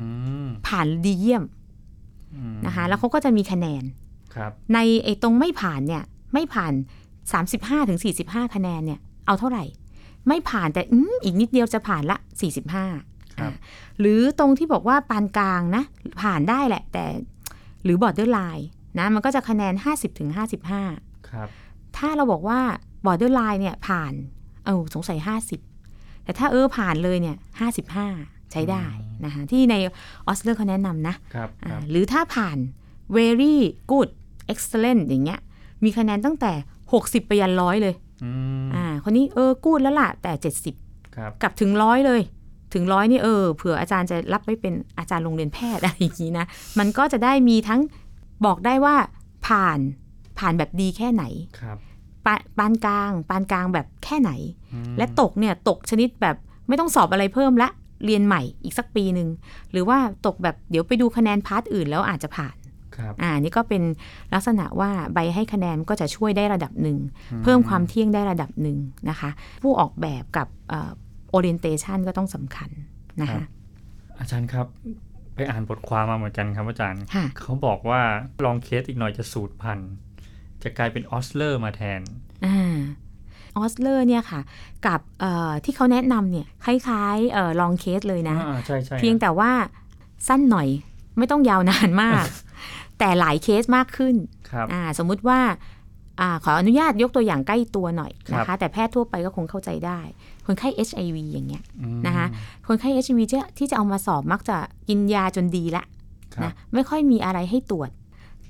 [0.00, 0.08] อื
[0.46, 1.57] มผ่านดีเยี่ยมอืม
[2.66, 3.82] นะคะแล้วเขาก็จะมีคะแนน
[4.34, 6.72] ครับในไอ้ตรงไม่ผ่านเนี่ยไม่ผ่าน
[7.30, 9.64] 35ถึง45 คะแนนเนี่ยเอาเท่าไหร่
[10.28, 12.18] ไม่ผ่านแต่อืมอีกนิดเดียวจะผ่านละ
[12.76, 13.58] 45ครับอะ
[14.00, 15.84] หรือตรงที่บอกว่าปานกลางนะ
[16.22, 17.04] ผ่านได้แหละ แต่
[17.84, 18.64] หรือ borderline
[18.98, 20.30] นะมันก็จะคะแนน 50ถึง
[20.78, 21.48] 55ครับ
[21.96, 22.60] ถ้าเราบอกว่า
[23.06, 24.12] borderline เนี่ยผ่าน
[24.64, 25.18] เออสงสัย
[25.72, 27.36] 50 แต่ถ้าเออผ่านเลยเนี่ย
[27.90, 28.84] 55 ใช้ได้
[29.24, 29.74] นะคะที่ใน
[30.26, 32.58] ออสเตรเขาแนะนำนะครับคอ่ารับหรือถ้าผ่าน
[33.16, 33.54] very
[33.90, 34.10] good
[34.52, 35.40] excellent อย่างเงี้ย
[35.84, 36.52] มีคะแนนตั้งแต่
[36.90, 38.30] 60 ไปยันร้อยเลยอื
[38.64, 40.32] มอ่าคนนี้เออ good แล้วล่ะ แต่
[40.74, 42.22] 70ครับกลับถึงร้อยเลย
[42.74, 46.46] ถึงร้อยนี่เออเผื่ออาจารย์จะรับไว้เป็นอาจารย์โรงเรียนแพทย์อะไรอย่างนี้นะ
[46.78, 47.80] มันก็จะได้มีทั้ง
[48.44, 48.96] บอกได้ว่า
[49.46, 49.78] ผ่าน
[50.38, 51.24] ผ่านแบบดีแค่ไหน
[51.60, 51.76] ครับ
[52.26, 54.30] ปาปานกลาง ปานกลางแบบแค่ไหน
[54.72, 56.36] อืมและตกเนี่ยตกชนิดแบบ
[56.68, 57.68] ไม่ต้องสอบอะไรเพิ่มละ
[58.04, 59.28] เรียนใหม่อีกสักปีหนึ่ง
[59.72, 62.56] หรือว่าตกแบบเดี๋ยวไปดูคะแนนพาร์ทอื่นแล้วอาจจะผ่าน
[62.96, 63.82] ครับอ่านี่ก็เป็น
[64.34, 66.98] ลักษณะว่าใบให้คะแนนก็จะช่วยได้ระดับหนึ่ง
[67.42, 69.30] เพิ่มความเที่ยงได้ระดับหนึ่งนะคะ
[69.62, 70.90] ผู้ออกแบบกับเอ่อ
[71.36, 72.70] orientation ก็ต้องสำคัญ
[73.20, 73.48] นะครัคะบ
[74.18, 74.66] อาจารย์ครับ
[75.34, 78.00] ไปอ่านบทความมาเหมือนกันครับอาจารย์ค่ะเขาบอกว่า
[78.44, 79.92] long case อีกหน่อยจะสูญพันธุ์
[80.62, 82.00] จะกลายเป็น OSLER มาแทน
[83.58, 84.40] อ่าออสเลอร์เนี่ยค่ะ
[84.86, 89.50] กับเอ่อที่เขาแนะนำเนี่ยคล้ายๆเอ่อ long case เลยนะอ่าใช่ใช่เพียงแต่ว่า
[90.28, 90.68] สั้นหน่อย
[91.18, 92.24] ไม่ต้องยาวนานมาก
[92.98, 94.14] แต่หลายเคสมากขึ้น
[94.50, 95.40] ครับอ่าสมมุติว่า
[96.20, 100.00] อาขออนุญาตยกตัวอย่างใกล้ตัวหน่อยนะคะครับแต่แพทย์ทั่วไปก็คงเข้าใจได้
[100.46, 102.26] คนไข้ HIV อย่างเงี้ยอืมนะคะ
[102.66, 104.56] คนไข้ HIV ที่ที่จะเอามาสอบมักจะ
[104.88, 105.84] กินยาจนดีละ
[106.34, 107.90] ครับนะไม่ค่อยมีอะไรให้ตรวจ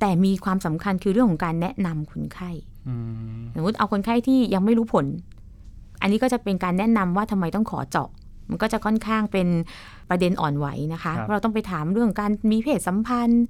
[0.01, 2.68] แต่มีความสำคัญคือเรื่องของการแนะนำคนไข้อืม
[3.55, 5.07] สมมติเอาคนไข้ที่ยังไม่รู้ผล
[6.03, 8.09] อันนี้ก็จะเป็นการแนะนำว่าทำไมต้องขอเจาะ
[8.51, 9.49] มันก็จะค่อนข้างเป็น
[10.11, 13.43] ประเด็นอ่อนไหวนะคะเพราะเราต้องไปถามเรื่องการมีเพศสัมพันธ์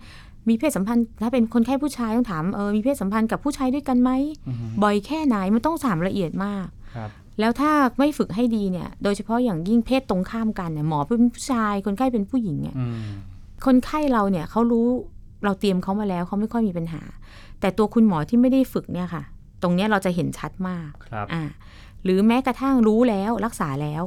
[0.48, 4.10] มีเพศสัมพันธ์ ถ้าเป็นคนไข้ผู้ชายต้องถามเออมีเพศสัมพันธ์กับผู้ชายด้วยกันไหม
[4.48, 12.94] อืมบ่อยแค่ไหนมันต้องถามละเอียดมากครับแล้วถ้าไม่ฝึกให้ดีเนี่ย โดยเฉพาะอย่างยิ่งเพศตรงข้ามกันเนี่ยหมอเป็นผู้ชาย คนไข้เป็นผู้หญิงเนี่ยอืม
[13.66, 14.88] คนไข้เราเนี่ยเขารู้
[15.44, 17.02] เราเตรียมเขามาแล้วเขาไม่ค่อยมีปัญหา
[17.60, 19.22] แต่ตัวคุณหมอที่ไม่ได้ฝึกเนี่ยค่ะ
[19.62, 21.42] ตรงเนี้ยเราจะเห็นชัดมากครับอ่า
[22.04, 24.04] หรือแม้กระทั่งรู้แล้วรักษาแล้ว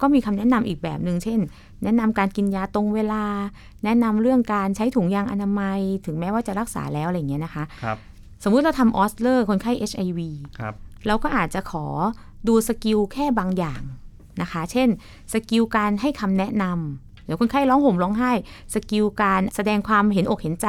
[0.00, 1.38] ก็มีคำแนะนำอีกแบบหนึ่งเช่น
[1.84, 3.24] แนะนำการกินยาตรงเวลา
[3.84, 7.98] แนะนำเรื่องการใช้ถุงยางอนามัย ถึงแม้ว่าจะรักษาแล้วอะไรอย่างเงี้ยนะคะครับ
[8.44, 10.20] สมมุติเราทำ OSLER คนไข้ HIV
[10.58, 10.74] ครับ
[11.06, 11.86] เราก็อาจจะขอ
[12.48, 13.82] ดู skill แค่บางอย่าง
[14.40, 14.88] นะคะ เช่น
[15.32, 18.32] skill การให้คำแนะนำเดี๋ยวคนไข้ร้องห่มร้องไห้
[18.74, 20.68] skill การแสดงความเห็นอกเห็นใจ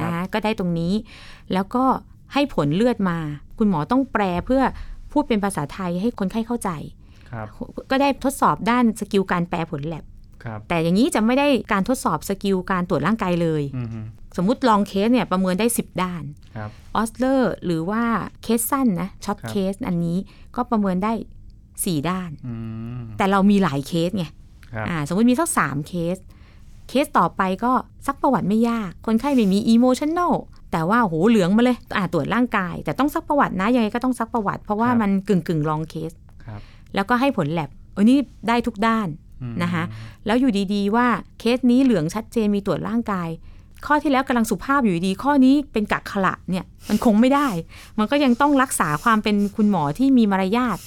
[0.00, 0.92] นะคะก็ได้ตรงนี้
[1.52, 1.84] แล้วก็
[2.34, 3.18] ให้ผลเลือดมา
[3.58, 4.62] คุณหมอต้องแปลเพื่อ
[5.12, 6.70] พูดเป็นภาษาไทยให้คนไข้เข้าใจ
[7.30, 7.46] ครับ
[7.90, 10.04] ก็ได้ทดสอบด้าน skill การแปลผลแลบ
[10.44, 13.88] ครับแต่อย่างนี้จะไม่ได้การทดสอบ skill การตรวจร่างกายเลยอืม
[14.36, 16.24] สมมุติ long case เนี่ยประเมินได้ 10 ด้าน
[16.56, 18.02] ครับ OSLER หรือว่า
[18.42, 20.18] เคสสั้นนะ short ครับเคสอันนี้
[20.56, 21.12] ก็ประเมินได้
[21.60, 22.54] 4 ด้านอื
[22.98, 24.39] มแต่เรามีหลายเคสไงครับอ่า
[25.08, 26.16] สมมติมีสักสาม case
[26.88, 27.72] case ต่อไปก็
[28.06, 30.32] ซักประวัติไม่ยาก คนไข้ไม่มี emotional
[30.72, 36.12] แต่ว่าโหเหลืองมาเลยอ่าตรวจร่างกาย แต่ต้องซักประวัตินะยังไงก็ต้องซักประวัติ เพราะว่ามันกึ่งกึ่ง long case
[36.44, 36.60] ครับ
[36.94, 39.08] แล้วก็ให้ผลแลบเออนี่ได้ทุกด้าน
[39.42, 39.84] อืมนะคะ
[40.26, 41.06] แล้วอยู่ดีๆว่า
[41.38, 43.28] เคสนี้เหลืองชัดเจนมีตรวจร่างกาย
[43.86, 47.48] ข้อที่แล้วกำลังสุภาพอยู่ดีๆข้อนี้เป็นกักขละเนี่ยมันคงไม่ได้
[47.98, 50.78] มันก็ยังต้องรักษาความเป็นคุณหมอที่มีมารยาท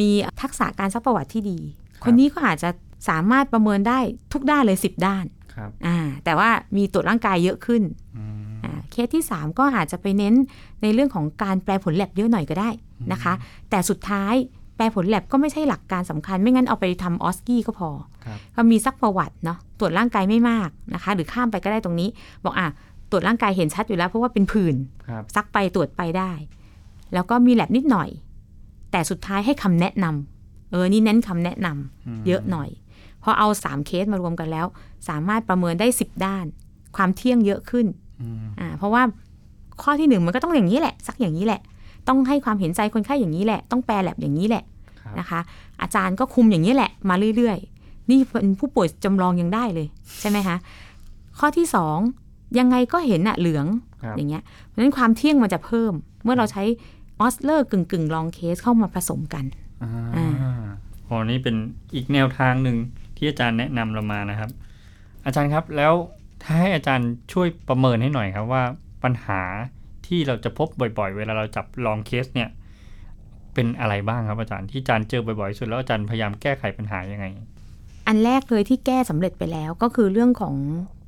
[0.00, 0.08] มี
[0.42, 1.58] ทักษะการซักประวัติที่ดี
[2.04, 2.70] คนนี้ก็อาจจะ
[3.08, 3.98] สามารถประเมินได้
[4.32, 7.82] ทุกด้านเลย 10 ด้านครับอ่าแต่ว่ามีตรวจร่างกายเยอะขึ้น
[8.16, 10.34] อืมอ่าเคสที่ 3 ก็อาจจะไปเน้น
[10.82, 12.70] ในเรื่องของการแปลผลแลบเยอะหน่อยก็ได้
[13.12, 13.32] นะคะ
[13.70, 14.34] แต่สุดท้าย
[14.76, 17.90] แปลผลแลบก็ไม่ใช่หลักการสำคัญ ไม่งั้นเอาไปทำออสกี้ก็พอ
[18.24, 22.08] ครับก็มีซักประวัติเนาะตรวจร่างกายไม่มากนะคะ หรือข้ามไปก็ได้ตรงนี้
[22.44, 22.66] บอกอะ
[23.10, 24.76] ตรวจร่างกายเห็นชัดอยู่แล้ว เพราะว่าเป็นผื่น
[25.08, 26.32] ครับซักไปตรวจไปได้
[27.14, 28.08] แล้วก็มีแลบนิดหน่อย
[28.90, 31.78] แต่สุดท้ายให้คำแนะนำเออนี่เน้นคำแนะนำม
[32.26, 32.68] เยอะหน่อย
[33.24, 34.66] พอเอา 3 เคสมารวมกันแล้ว
[35.08, 36.44] สามารถประเมินได้ 10 ด้าน
[36.96, 37.86] ความเที่ยงเยอะขึ้น
[38.22, 39.02] อืมอ่าเพราะว่า
[39.82, 41.60] ข้อที่หนึ่งมันก็ต้องอย่างนี้แหละซักอย่างนี้แหละ
[42.08, 44.64] ต้องให้ความเห็นใจคนไข้อย่างนี้แหละ ต้องแปลแลบอย่างนี้แหละ
[45.00, 45.40] ครับนะคะ
[45.82, 49.86] อาจารย์ก็คุมอย่างนี้แหละ มาเรื่อยๆ นี่เป็นผู้ป่วยจำลองยังได้เลย
[50.20, 50.56] ใช่ไหมคะ
[51.38, 51.98] ข้อที่สอง
[52.58, 53.66] ยังไงก็เห็นอะเหลือง
[54.02, 55.92] ครับอย่างเงี้ยเพราะฉะนั้นความเที่ยงมันจะเพิ่ม
[56.24, 56.62] เมื่อเราใช้
[57.20, 59.44] ออสเลอร์กึ่งกึ่งลองเคสเข้ามาผสมกัน
[59.82, 60.64] อ่าอ่า
[61.04, 61.56] โอ้นี่เป็น
[61.94, 62.76] อีกแนวทางหนึ่ง
[63.16, 64.50] ที่อาจารย์แนะนำเรามานะครับ
[65.26, 65.92] อาจารย์ครับแล้ว
[66.42, 68.62] ถ้าให้อาจารย์ช่วยประเมินให้หน่อยครับว่า
[69.04, 69.40] ปัญหา
[70.06, 72.48] ที่เราจะพบบ่อย ๆ เวลาเราจับลองเคสเนี่ย
[73.54, 77.26] เป็นอะไรบ้างครับอาจารย์ที่อาจารย์เจอบ่อยๆที่สุดแล้วอาจารย์พยายามแก้ไขปัญหายังไง
[78.06, 80.54] อันแรกเลยที่แก้สำเร็จไปแล้วก็คือเรื่องของ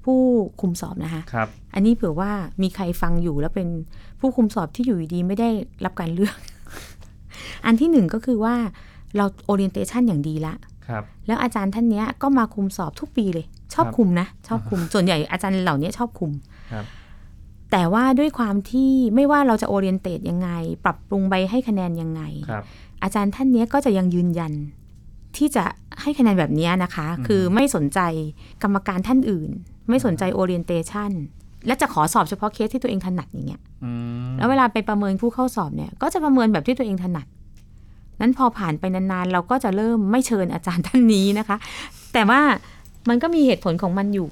[0.05, 0.21] ผู้
[0.61, 2.31] คุมสอบนะคะครับอันนี้เผื่อว่า
[2.62, 3.69] มีใครฟังอยู่แล้วเป็น
[4.21, 5.49] ผู้คุมสอบที่อยู่ดีๆไม่ได้
[5.85, 6.37] รับการเลือก
[7.66, 8.55] อันที่หนึ่งก็คือว่า
[9.16, 10.55] เรา orientation อย่างดีละ
[10.88, 16.31] ครับแล้วอาจารย์ท่านเนี้ยก็มาคุมสอบทุกปีเลย ชอบครับคุมนะ ชอบคุมส่วนใหญ่อาจารย์เหล่านี้ชอบคุม
[16.72, 16.85] ครับ
[17.72, 20.51] แต่ว่าด้วยความที่ไม่ว่าเราจะ orientate ยังไง
[20.85, 22.64] ปรับปรุงใบให้คะแนนยังไงครับ
[23.03, 24.53] อาจารย์ท่านเนี้ยก็จะยังยืนยัน
[25.37, 25.64] ที่จะ
[26.03, 28.01] ให้คะแนนแบบเนี้ยนะคะอืมคือไม่สนใจ
[28.62, 29.51] กรรมการท่านอื่น
[29.88, 31.12] ไม่สนใจ orientation
[31.66, 33.90] และจะขอสอบเฉพาะเคสที่ตัวเองถนัดอย่างเงี้ยอื
[34.29, 37.27] มแล้วเวลาไปประเมินผู้เข้าสอบเนี่ย ก็จะประเมินแบบที่ตัวเองถนัด
[38.20, 41.57] นั้นพอผ่านไปนานๆ เราก็จะเริ่มไม่เชิญอาจารย์ท่านนี้นะคะ
[42.12, 42.40] แต่ว่า
[43.09, 44.29] มันก็มีเหตุผลของมันอยู่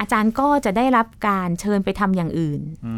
[0.00, 2.94] อาจารย์ก็จะได้รับการเชิญไปทำอย่างอื่นอื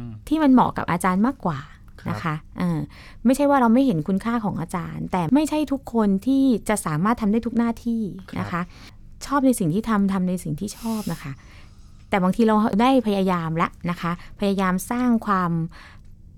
[0.00, 1.58] มที่มันเหมาะกับอาจารย์มากกว่า
[2.00, 2.78] ครับนะคะเออ
[3.24, 8.02] ไม่ใช่ว่าเราไม่เห็นคุณค่าของอาจารย์ แต่ไม่ใช่ทุกคนที่จะสามารถทำได้ทุกหน้าที่
[8.40, 8.60] นะคะ
[9.26, 11.32] ชอบในสิ่งที่ทำทำในสิ่งที่ชอบนะคะ
[12.08, 15.52] แต่บางทีเราได้พยายามละนะคะ พยายามสร้างความ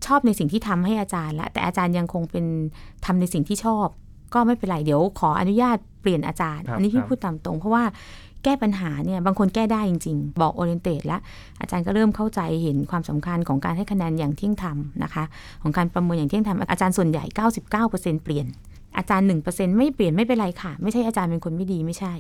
[0.07, 2.45] ชอบในสิ่งที่ทำให้อาจารย์ละแต่อาจารย์ยังคงเป็น
[3.05, 3.87] ทำในสิ่งที่ชอบ
[4.35, 7.85] ก็ไม่เป็นไรเดี๋ยวขออนุญาตเปลี่ยนอาจารย์ครับอันนี้คพี่รับพูดตามตรง เพราะว่า
[8.45, 11.21] แก้ปัญหาเนี่ยบางคนแก้ได้จริง ๆ บอกโอเรนเต e แล้ว
[11.61, 15.25] อาจารย์ก็เริ่มเข้าใจเห็นความสำคัญของการให้คะแนนอย่างเที่ยงธรรมนะคะ
[15.63, 17.25] ของการประเมินอย่างเที่ยงธรรมอาจารย์ส่วนใหญ่
[17.75, 18.47] 99%เปลี่ยน
[18.97, 22.15] อาจารย์ 1%ไม่เปลี่ยนไม่เป็นไรค่ะ ไม่ใช่อาจารย์เป็นคนไม่ดีไม่ใช่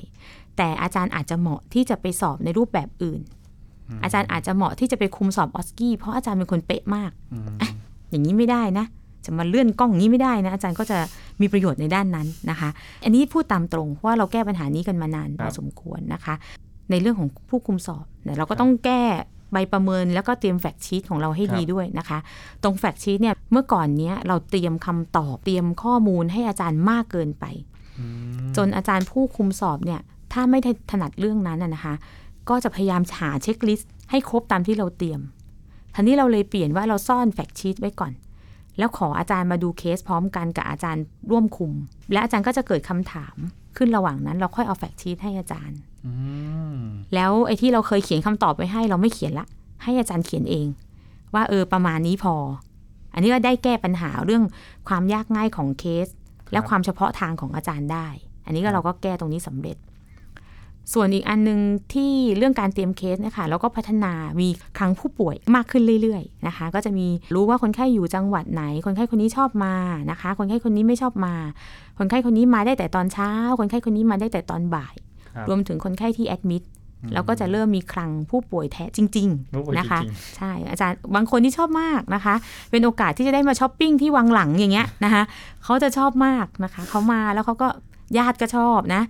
[0.56, 3.20] แต่อาจารย์อาจจะเหมาะที่จะไปสอบในรูปแบบอื่น
[4.02, 7.10] อาจารย์อาจจะเหมาะที่จะไปคุมสอบออสกี้เพราะอาจารย์เป็นคนเป๊ะมาก
[8.12, 8.86] อืมอย่างนี้ไม่ได้นะ
[9.24, 10.98] จะมาเลื่อนกล้องอย่างนี้ไม่ได้นะ อาจารย์ก็จะ
[11.40, 12.68] มีประโยชน์ในด้านนั้นนะคะ
[13.04, 16.34] อันนี้พูดตามตรงเพราะว่าเราแก้ปัญหานี้กันมานานพอสมควรนะคะ
[16.90, 19.02] ในเรื่องของผู้คุมสอบเนี่ยเราก็ต้องแก้
[19.52, 22.18] ใบประเมินแล้วก็เตรียมแฟกชีตของเราให้ดีด้วยนะคะ
[22.62, 27.44] ตรงแฟกชีตเนี่ยเมื่อก่อนเนี้ยเราเตรียมคำตอบเตรียมข้อมูลให้อาจารย์มากเกินไป
[27.98, 28.06] อื
[28.48, 30.00] มจนอาจารย์ผู้คุมสอบเนี่ย
[30.32, 31.94] ถ้าไม่ได้ถนัดเรื่องนั้นนะนะคะ
[32.48, 35.20] ก็จะพยายามหา checklist ให้ครบตามที่เราเตรียม
[35.94, 38.12] ทีนี้เราเลยเปลี่ยนว่าเราซ่อน fact sheet ไว้ก่อน
[38.78, 41.72] แล้วขออาจารย์มาดูเคสพร้อมกันกับอาจารย์ร่วมคุม
[42.12, 43.36] และอาจารย์ก็จะเกิดคำถาม
[43.76, 46.12] ขึ้นระหว่างนั้น เราค่อยเอา fact sheet ให้อาจารย์อื
[46.74, 46.76] ม
[47.14, 49.46] แล้วไอ้ที่เราเคยเขียนคำตอบไว้ให้เราไม่เขียนละ
[49.82, 50.66] ให้อาจารย์เขียนเอง
[51.34, 52.34] ว่าเออประมาณนี้พอ
[53.14, 54.42] อันนี้ก็ได้แก้ปัญหาเรื่อง
[54.88, 56.08] ความยากง่ายของเคส
[56.52, 58.06] และความเฉพาะทางของอาจารย์ได้
[58.44, 59.76] อันนี้ก็เราก็แก้ตรงนี้สำเร็จ
[60.92, 61.60] ส่วนอีกอันหนึง
[61.92, 69.74] ที่เรื่องการเตรียมเคสเนะคะเราก็พัฒนามีครั้งผู้ป่วยมากขึ้นเรื่อยๆนะคะ ก็จะมีรู้ว่าคนไข้อยู่จังหวัดไหน คนไข้คนนี้ชอบมา
[70.10, 71.34] นะคะ คนไข้คนนี้ไม่ชอบมา
[71.98, 74.94] คนไข้คนนี้มาได้แต่ตอนเช้า คนไข้คนนี้มาได้แต่ตอนบ่าย
[75.34, 76.62] ครับรวมถึงคนไข้ที่แอดมิด
[77.14, 82.34] แล้วก็จะเริ่มมีคลังผู้ป่วยแท้จริงผู้ป่วยๆนะคะจริงใช่อาจารย์บางคนที่ชอบมากนะคะ
[82.70, 85.22] เป็นโอกาสที่จะได้มาช้อปปิ้งที่วังหลังอย่างเงี้ยนะคะ
[85.64, 87.68] เขาจะชอบมากนะคะเขามาแล้วเขาก็
[88.18, 89.02] ญาติก็ชอบนะ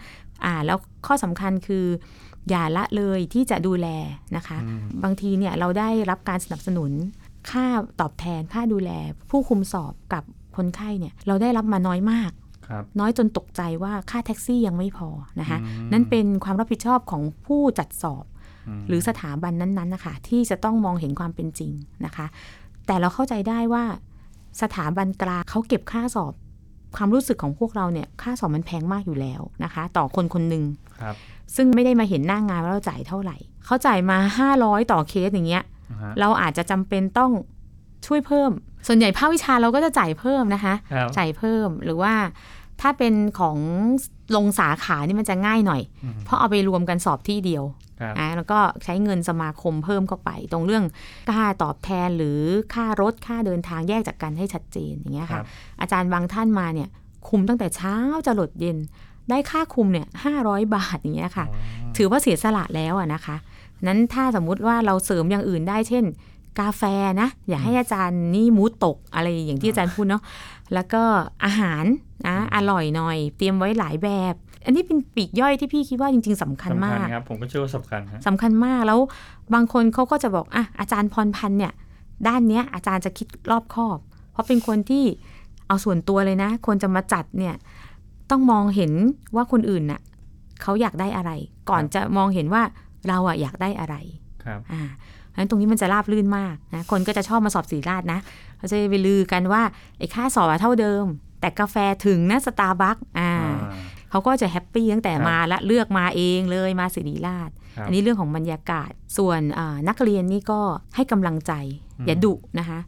[0.45, 1.87] อ่าแล้วข้อสำคัญคือ
[2.51, 3.89] อย่าละเลยที่จะดูแล
[4.37, 6.91] นะคะอืมบางทีเนี่ยเราได้รับการสนับสนุน
[7.51, 7.67] ค่า
[8.01, 8.91] ตอบแทนค่าดูแล
[9.31, 10.25] ผู้คุมสอบกับ
[10.57, 12.31] คนไข้เนี่ยเราได้รับมาน้อยมาก
[12.69, 15.09] ครับน้อยจนตกใจว่าค่าแท็กซี่ยังไม่พอ
[15.41, 18.25] นะคะอืมนั่นเป็นความรับผิดชอบของผู้จัดสอบ
[18.79, 21.73] มหรือสถาบันนั้นๆนะคะที่จะต้องมองเห็นความเป็นจริง
[22.05, 22.27] นะคะ
[22.87, 23.85] แต่เราเข้าใจได้ว่า
[24.63, 26.33] สถาบันกลางเขาเก็บค่าสอบ
[26.97, 30.65] ความรู้สึกของพวกเราเนี่ยค่าสอบมันแพงมากอยู่แล้วนะคะ ต่อคนคนหนึ่ง
[31.01, 31.15] ครับ
[31.57, 34.19] ซึ่งไม่ได้มาเห็นหน้างงานว่าเราจ่ายเท่าไหร่ เขาจ่ายมา
[34.55, 37.31] 500 ต่อเคสอย่างเงี้ยอ่าฮะเราอาจจะจำเป็นต้อง
[38.07, 38.51] ช่วยเพิ่ม
[38.87, 42.15] ส่วนใหญ่ภาควิชาเราก็จะจ่ายเพิ่มนะคะครับจ่ายเพิ่มหรือว่า
[42.81, 43.59] ถ้าเป็นของ
[44.37, 47.65] ลงสาขานี่มันจะง่ายหน่อยอืมเพราะเอาไปรวมกันสอบที่เดียว
[48.03, 50.85] ครับอะแล้วก็ใช้เงินสมาคมเพิ่มเข้าไป ตรงเรื่อง
[51.31, 52.41] ค่าตอบแทนหรือ
[52.75, 55.47] ค่ารถค่าเดินทางแยกจากกันให้ชัดเจนอย่างเงี้ยคค่ะรับ
[55.81, 56.89] อาจารย์บางท่านมาเนี่ย
[57.29, 57.95] คุมตั้งแต่เช้า
[58.27, 58.77] จะหลดเย็น
[59.31, 61.57] ได้ค่าคุมเนี่ยห้าร้อยบาทอย่างเงี้ยค่ะอ๋
[61.89, 63.37] อถือว่าเสียสละแล้วอะนะคะ
[63.87, 66.05] นั้นถ้าสมมุติว่าเราเสริมอย่างอื่นได้เช่น
[66.61, 66.83] กาแฟ
[67.21, 70.23] นะ อย่าให้อาจารย์นี่มูดตกอะไรอย่างที่อาจารย์พูดเนาะ
[70.75, 71.03] แล้วก็
[71.45, 71.85] อาหาร
[72.27, 78.99] นะอร่อยหน่อย เตรียมไว้หลายแบบ อันนี้เป็นปีกย่อยที่พี่คิดว่าจริง ๆสำคัญสำมาคัญกครับผมก็เชื่อว่าสำคัญฮะสำคัญมากแล้ว
[79.55, 81.73] บางคนเขาก็จะบอกอะอาจารย์พรพันธ์เนี่ย
[82.29, 83.99] ด้านเนี้ยอาจารย์จะคิดรอบคอบ
[84.33, 85.05] เพราะเป็นคนที่
[85.67, 87.55] เอาส่วนตัวเลยนะ คนจะมาจัดเนี่ย
[88.31, 88.93] ต้องมองเห็น
[89.37, 90.01] ว่าคนอื่นน่ะ
[90.63, 91.31] เขาอยากได้อะไร
[91.71, 92.63] ก่อนจะมองเห็นว่า
[93.09, 93.97] เราอะอยากได้อะไร
[94.45, 94.83] ครับอ่า
[95.29, 98.19] เพราะฉะนั้นตรงนี้มันจะราบลื่นมากนะคนก็จะชอบมาสอบสีราดนะ
[98.57, 99.63] เขาจะไปลือกันว่า
[99.99, 101.05] ไอ้ค่าสอบอะเท่าเดิม
[101.41, 103.52] แต่กาแฟถึงนะสตาร์บัคอ่าอ่า
[104.13, 110.61] เขาก็จะแฮปปี้ตั้งแต่ครับมาละเลือกมาเองเลยมาศิริราชครับอันนี้เรื่องของบรรยากาศ ส่วนอ่านักเรียนนี่ก็
[110.97, 111.53] ให้กำลังใจ
[111.99, 112.79] อืมอย่าดุนะคะ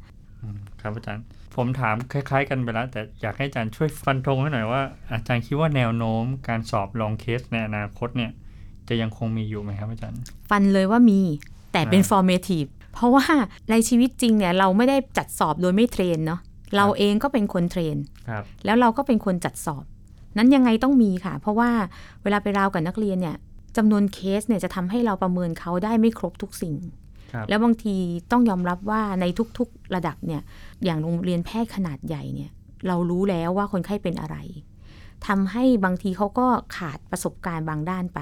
[0.43, 1.25] อืมครับอาจารย์
[1.57, 4.83] ผมถามคล้าย ๆ กันไปแล้ว แต่อยากให้อาจารย์ช่วยฟันธงให้หน่อยว่า
[5.13, 8.31] อาจารย์คิดว่าแนวโน้มการสอบ long case ในอนาคตเนี่ย
[8.89, 11.21] จะยังคงมีอยู่ไหมครับอาจารย์ ฟันเลยว่ามี
[11.73, 13.27] แต่เป็นอ่า formative เพราะว่า
[13.71, 16.41] ในชีวิตจริงเนี่ยเราไม่ได้จัดสอบโดยไม่เทรนเนาะ
[16.77, 17.97] เราเองก็เป็นคนเทรน
[18.29, 19.85] ครับแล้วเราก็เป็นคนจัดสอบ
[20.37, 21.71] นั้นยังไงต้องมีค่ะ เพราะว่า
[22.23, 23.37] เวลาไปราวกับนักเรียนเนี่ย
[23.77, 26.75] จำนวนเคสเนี่ยจะทำให้เราประเมินเขาได้ไม่ครบทุกสิ่ง
[27.33, 27.97] ครับแล้วบางที
[28.31, 29.25] ต้องยอมรับว่าใน
[29.59, 30.43] ทุกๆระดับเนี่ย
[30.85, 32.51] อย่างโรงเรียนแพทย์ขนาดใหญ่เนี่ย
[32.89, 34.37] เรารู้แล้วว่าคนไข้เป็นอะไร
[35.27, 38.21] ทำให้บางทีเขาก็ขาดประสบการณ์บางด้านไป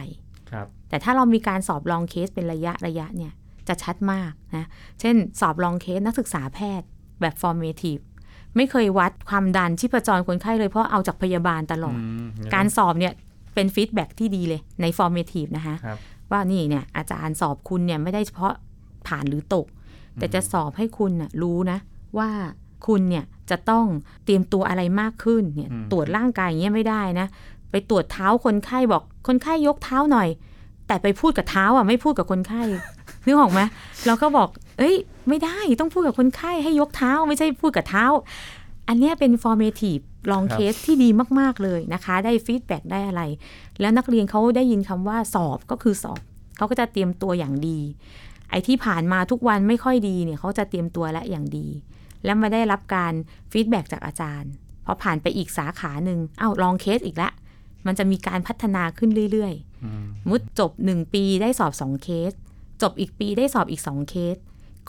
[0.50, 3.32] ครับแต่ถ้าเรามีการสอบ long case เป็นระยะระยะเนี่ย
[3.68, 4.66] จะชัดมากนะ
[5.00, 6.86] เช่นสอบ long case นักศึกษาแพทย์
[7.20, 8.02] แบบ formative
[8.56, 13.12] ไม่เคยวัดความดันชีพจรคนไข้เลยเพราะเอาจากพยาบาลตลอดอืมการสอบเนี่ย
[13.54, 15.98] เป็น feedback ที่ดีเลยใน formative นะคะครับ
[16.30, 18.52] ว่านี่เนี่ยอาจารย์สอบคุณเนี่ยไม่ได้เฉพาะ
[19.06, 19.66] ผ่านหรือตก
[20.14, 21.78] แต่จะสอบให้คุณน่ะรู้นะ
[22.18, 22.30] ว่า
[22.86, 23.86] คุณเนี่ยจะต้อง
[24.24, 27.26] เตรียมตัวอะไรมากขึ้นเนี่ยอืมตรวจร่างกายอย่างเงี้ยไม่ได้นะ
[27.70, 30.28] ไปตรวจเท้าคนไข้บอกคนไข้ยกเท้าหน่อย
[30.86, 32.62] แต่ไปพูดกับเท้าอะไม่พูดกับคนไข้
[33.26, 33.60] นึกออกไหม
[34.06, 34.94] เราก็บอกเอ้ย
[35.28, 38.06] ไม่ได้ต้องพูดกับคนไข้ให้ยกเท้าไม่ใช่พูดกับเท้า
[38.88, 41.08] อันเนี้ยเป็น formative ลองครับเคสที่ดี
[41.38, 43.22] มาก ๆ เลยนะคะ ได้ฟีดแบ็ได้อะไร
[43.80, 46.20] แล้วนักเรียนเขาได้ยินคำว่าสอบก็คือสอบ
[46.56, 47.78] เขาก็จะเตรียมตัวอย่างดี
[48.50, 51.66] ไอ้ที่ผ่านมาทุกวันไม่ค่อยดีเนี่ยเขาจะเตรียมตัวและอย่างดี
[52.24, 53.12] แล้วมาได้รับการ
[53.52, 54.52] feedback จากอาจารย์
[54.84, 57.30] พอผ่านไปอีกสาขาหนึ่งอ้าว long case อีกละ
[57.86, 59.54] มันจะมีการพัฒนาขึ้นเรื่อยๆ
[59.84, 62.32] อืมสมมุติจบ 1 ปีได้สอบ 2 เคส
[62.82, 64.36] จบอีกปีได้สอบอีก 2 เคส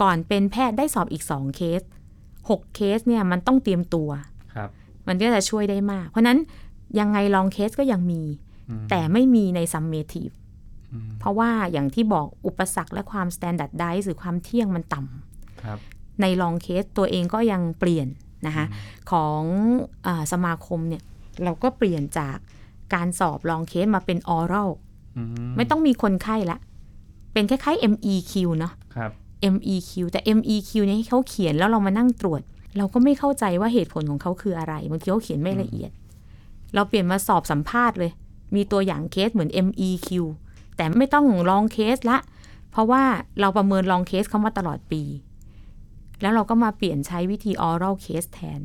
[0.01, 1.81] ก่อนเป็นแพทย์ได้สอบอีก 2 เคส
[2.29, 4.09] 6 เคสเนี่ยมันต้องเตรียมตัว
[4.55, 4.69] ครับ
[5.07, 6.39] มันก็จะช่วยได้มาก เพราะฉะนั้น
[6.99, 8.21] ยังไง long case ก็ยังมี
[8.69, 10.33] อืมแต่ไม่มีใน summative
[10.93, 15.79] อืมเพราะว่าอย่างที่บอกอุปสรรคและความ standardize หรือความเที่ยงมันต่ำครับ
[16.21, 18.07] ในลองเคสตัวเองก็ยังเปลี่ยน
[18.47, 18.65] นะคะ
[19.11, 19.41] ของ
[20.05, 21.03] อาสมาคมเนี่ย
[21.43, 22.37] เราก็เปลี่ยนจาก
[22.93, 24.69] การสอบลองเคสมาเป็น oral
[25.17, 26.59] อืมไม่ต้องมีคนไข้ละ
[27.33, 28.82] เป็นคล้ายๆ MEQ เนาะครับ
[29.53, 32.41] MEQ แต่ MEQ เนี่ยให้เขาเขียนแล้วเรามานั่งตรวจ
[32.77, 35.91] เราก็ไม่เข้าใจว่าเหตุผลของเขาคืออะไรบางทีเขาเขียนไม่ละเอียด
[36.75, 38.11] เราเปลี่ยนมาสอบสัมภาษณ์เลย
[38.55, 40.09] มีตัวอย่างเคสเหมือน MEQ
[40.75, 42.17] แต่ไม่ต้อง long case ละ
[42.71, 43.03] เพราะว่า
[43.39, 45.01] เราประเมิน long case เขามาตลอดปี
[46.21, 48.61] แล้วเราก็มาเปลี่ยนใช้วิธี oral case แทน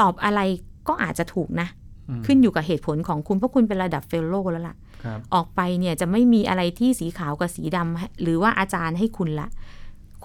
[0.00, 0.40] ตอบอะไร
[0.88, 1.68] ก็อาจจะถูกนะ
[2.08, 9.48] อืมขึ้นอยู่กับเหตุผลของคุณเพราะคุณเป็นระดับ fellow แล้วล่ะครับออกไปเนี่ยจะไม่มีอะไรที่สีขาวกับสีดำให้หรือว่าอาจารย์ให้คุณละ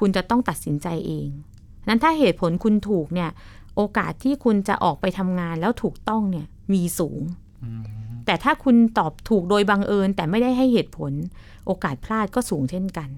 [0.01, 1.27] คุณจะต้องตัดสินใจเอง
[1.87, 3.29] นั้นถ้าเหตุผลคุณถูกเนี่ย
[3.75, 7.21] โอกาสที่คุณจะออกไปทำงานแล้วถูกต้องเนี่ยมีสูง
[7.63, 7.83] อืม
[8.25, 11.11] แต่ถ้าคุณตอบถูกโดยบังเอิญ แต่ไม่ได้ให้เหตุผล
[11.65, 13.09] โอกาสพลาดก็สูงเช่นกัน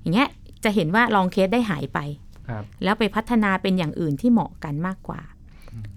[0.00, 0.28] อย่างเงี้ย
[0.64, 1.98] จะเห็นว่าลองเคสได้หายไป
[2.48, 5.20] ครับแล้วไปพัฒนาเป็นอย่างอื่นที่เหมาะกันมากกว่า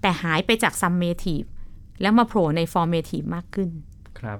[0.00, 1.48] แต่หายไปจาก summative
[2.00, 3.70] แล้วมาโผล่ใน formative มากขึ้น
[4.20, 4.38] ครับ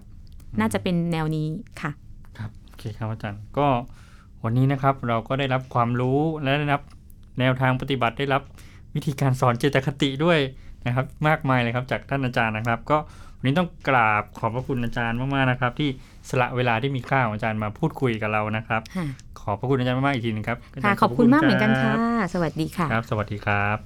[0.61, 1.46] น่าจะเป็นแนวนี้
[1.81, 1.90] ค่ะ
[2.38, 3.68] ครับ โอเคครับอาจารย์ ก็
[4.44, 6.83] วันนี้นะครับเราก็ได้รับความรู้และได้รับ
[7.40, 8.42] แนวทางปฏิบัติได้รับ
[8.94, 10.38] วิธีการสอนเจตคติด้วย
[10.87, 12.98] นะครับ มากมายเลยครับจากท่านอาจารย์นะครับ ก็
[13.37, 15.88] วันนี้ต้องกราบขอบพระคุณอาจารย์มากๆนะครับ ที่
[16.31, 19.07] สละเวลาที่มีค่าของอาจารย์มาพูดคุยกับเรานะครับค่ะ
[19.40, 21.94] ขอบพระคุณอาจารย์มากๆอีกทีหนึงครับาจาค่ะรย์ขอบคุณมากเหมือนกันรัค่ะ
[22.26, 23.76] บสวัสดีค่ะครับ สวัสดีครับ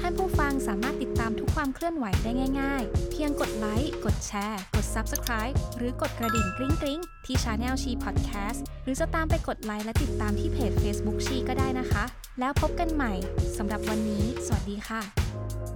[0.00, 2.30] ท่านผู้ฟังสามารถติดตามทุกความเคลื่อนไหวได้
[2.60, 12.04] ง่ายๆเพียงกดไลค์ กดแชร์ กด Subscribe หรือกดกระดิ่งกริ๊งกริ๊งที่ช anel ชีพอดแคสต์หรือจะตามไปกดไลค์และติดตามที่เพจ Facebook ชีก็ได้นะคะ
[12.40, 13.12] แล้วพบกันใหม่
[13.56, 15.75] สำหรับวันนี้ สวัสดีค่ะ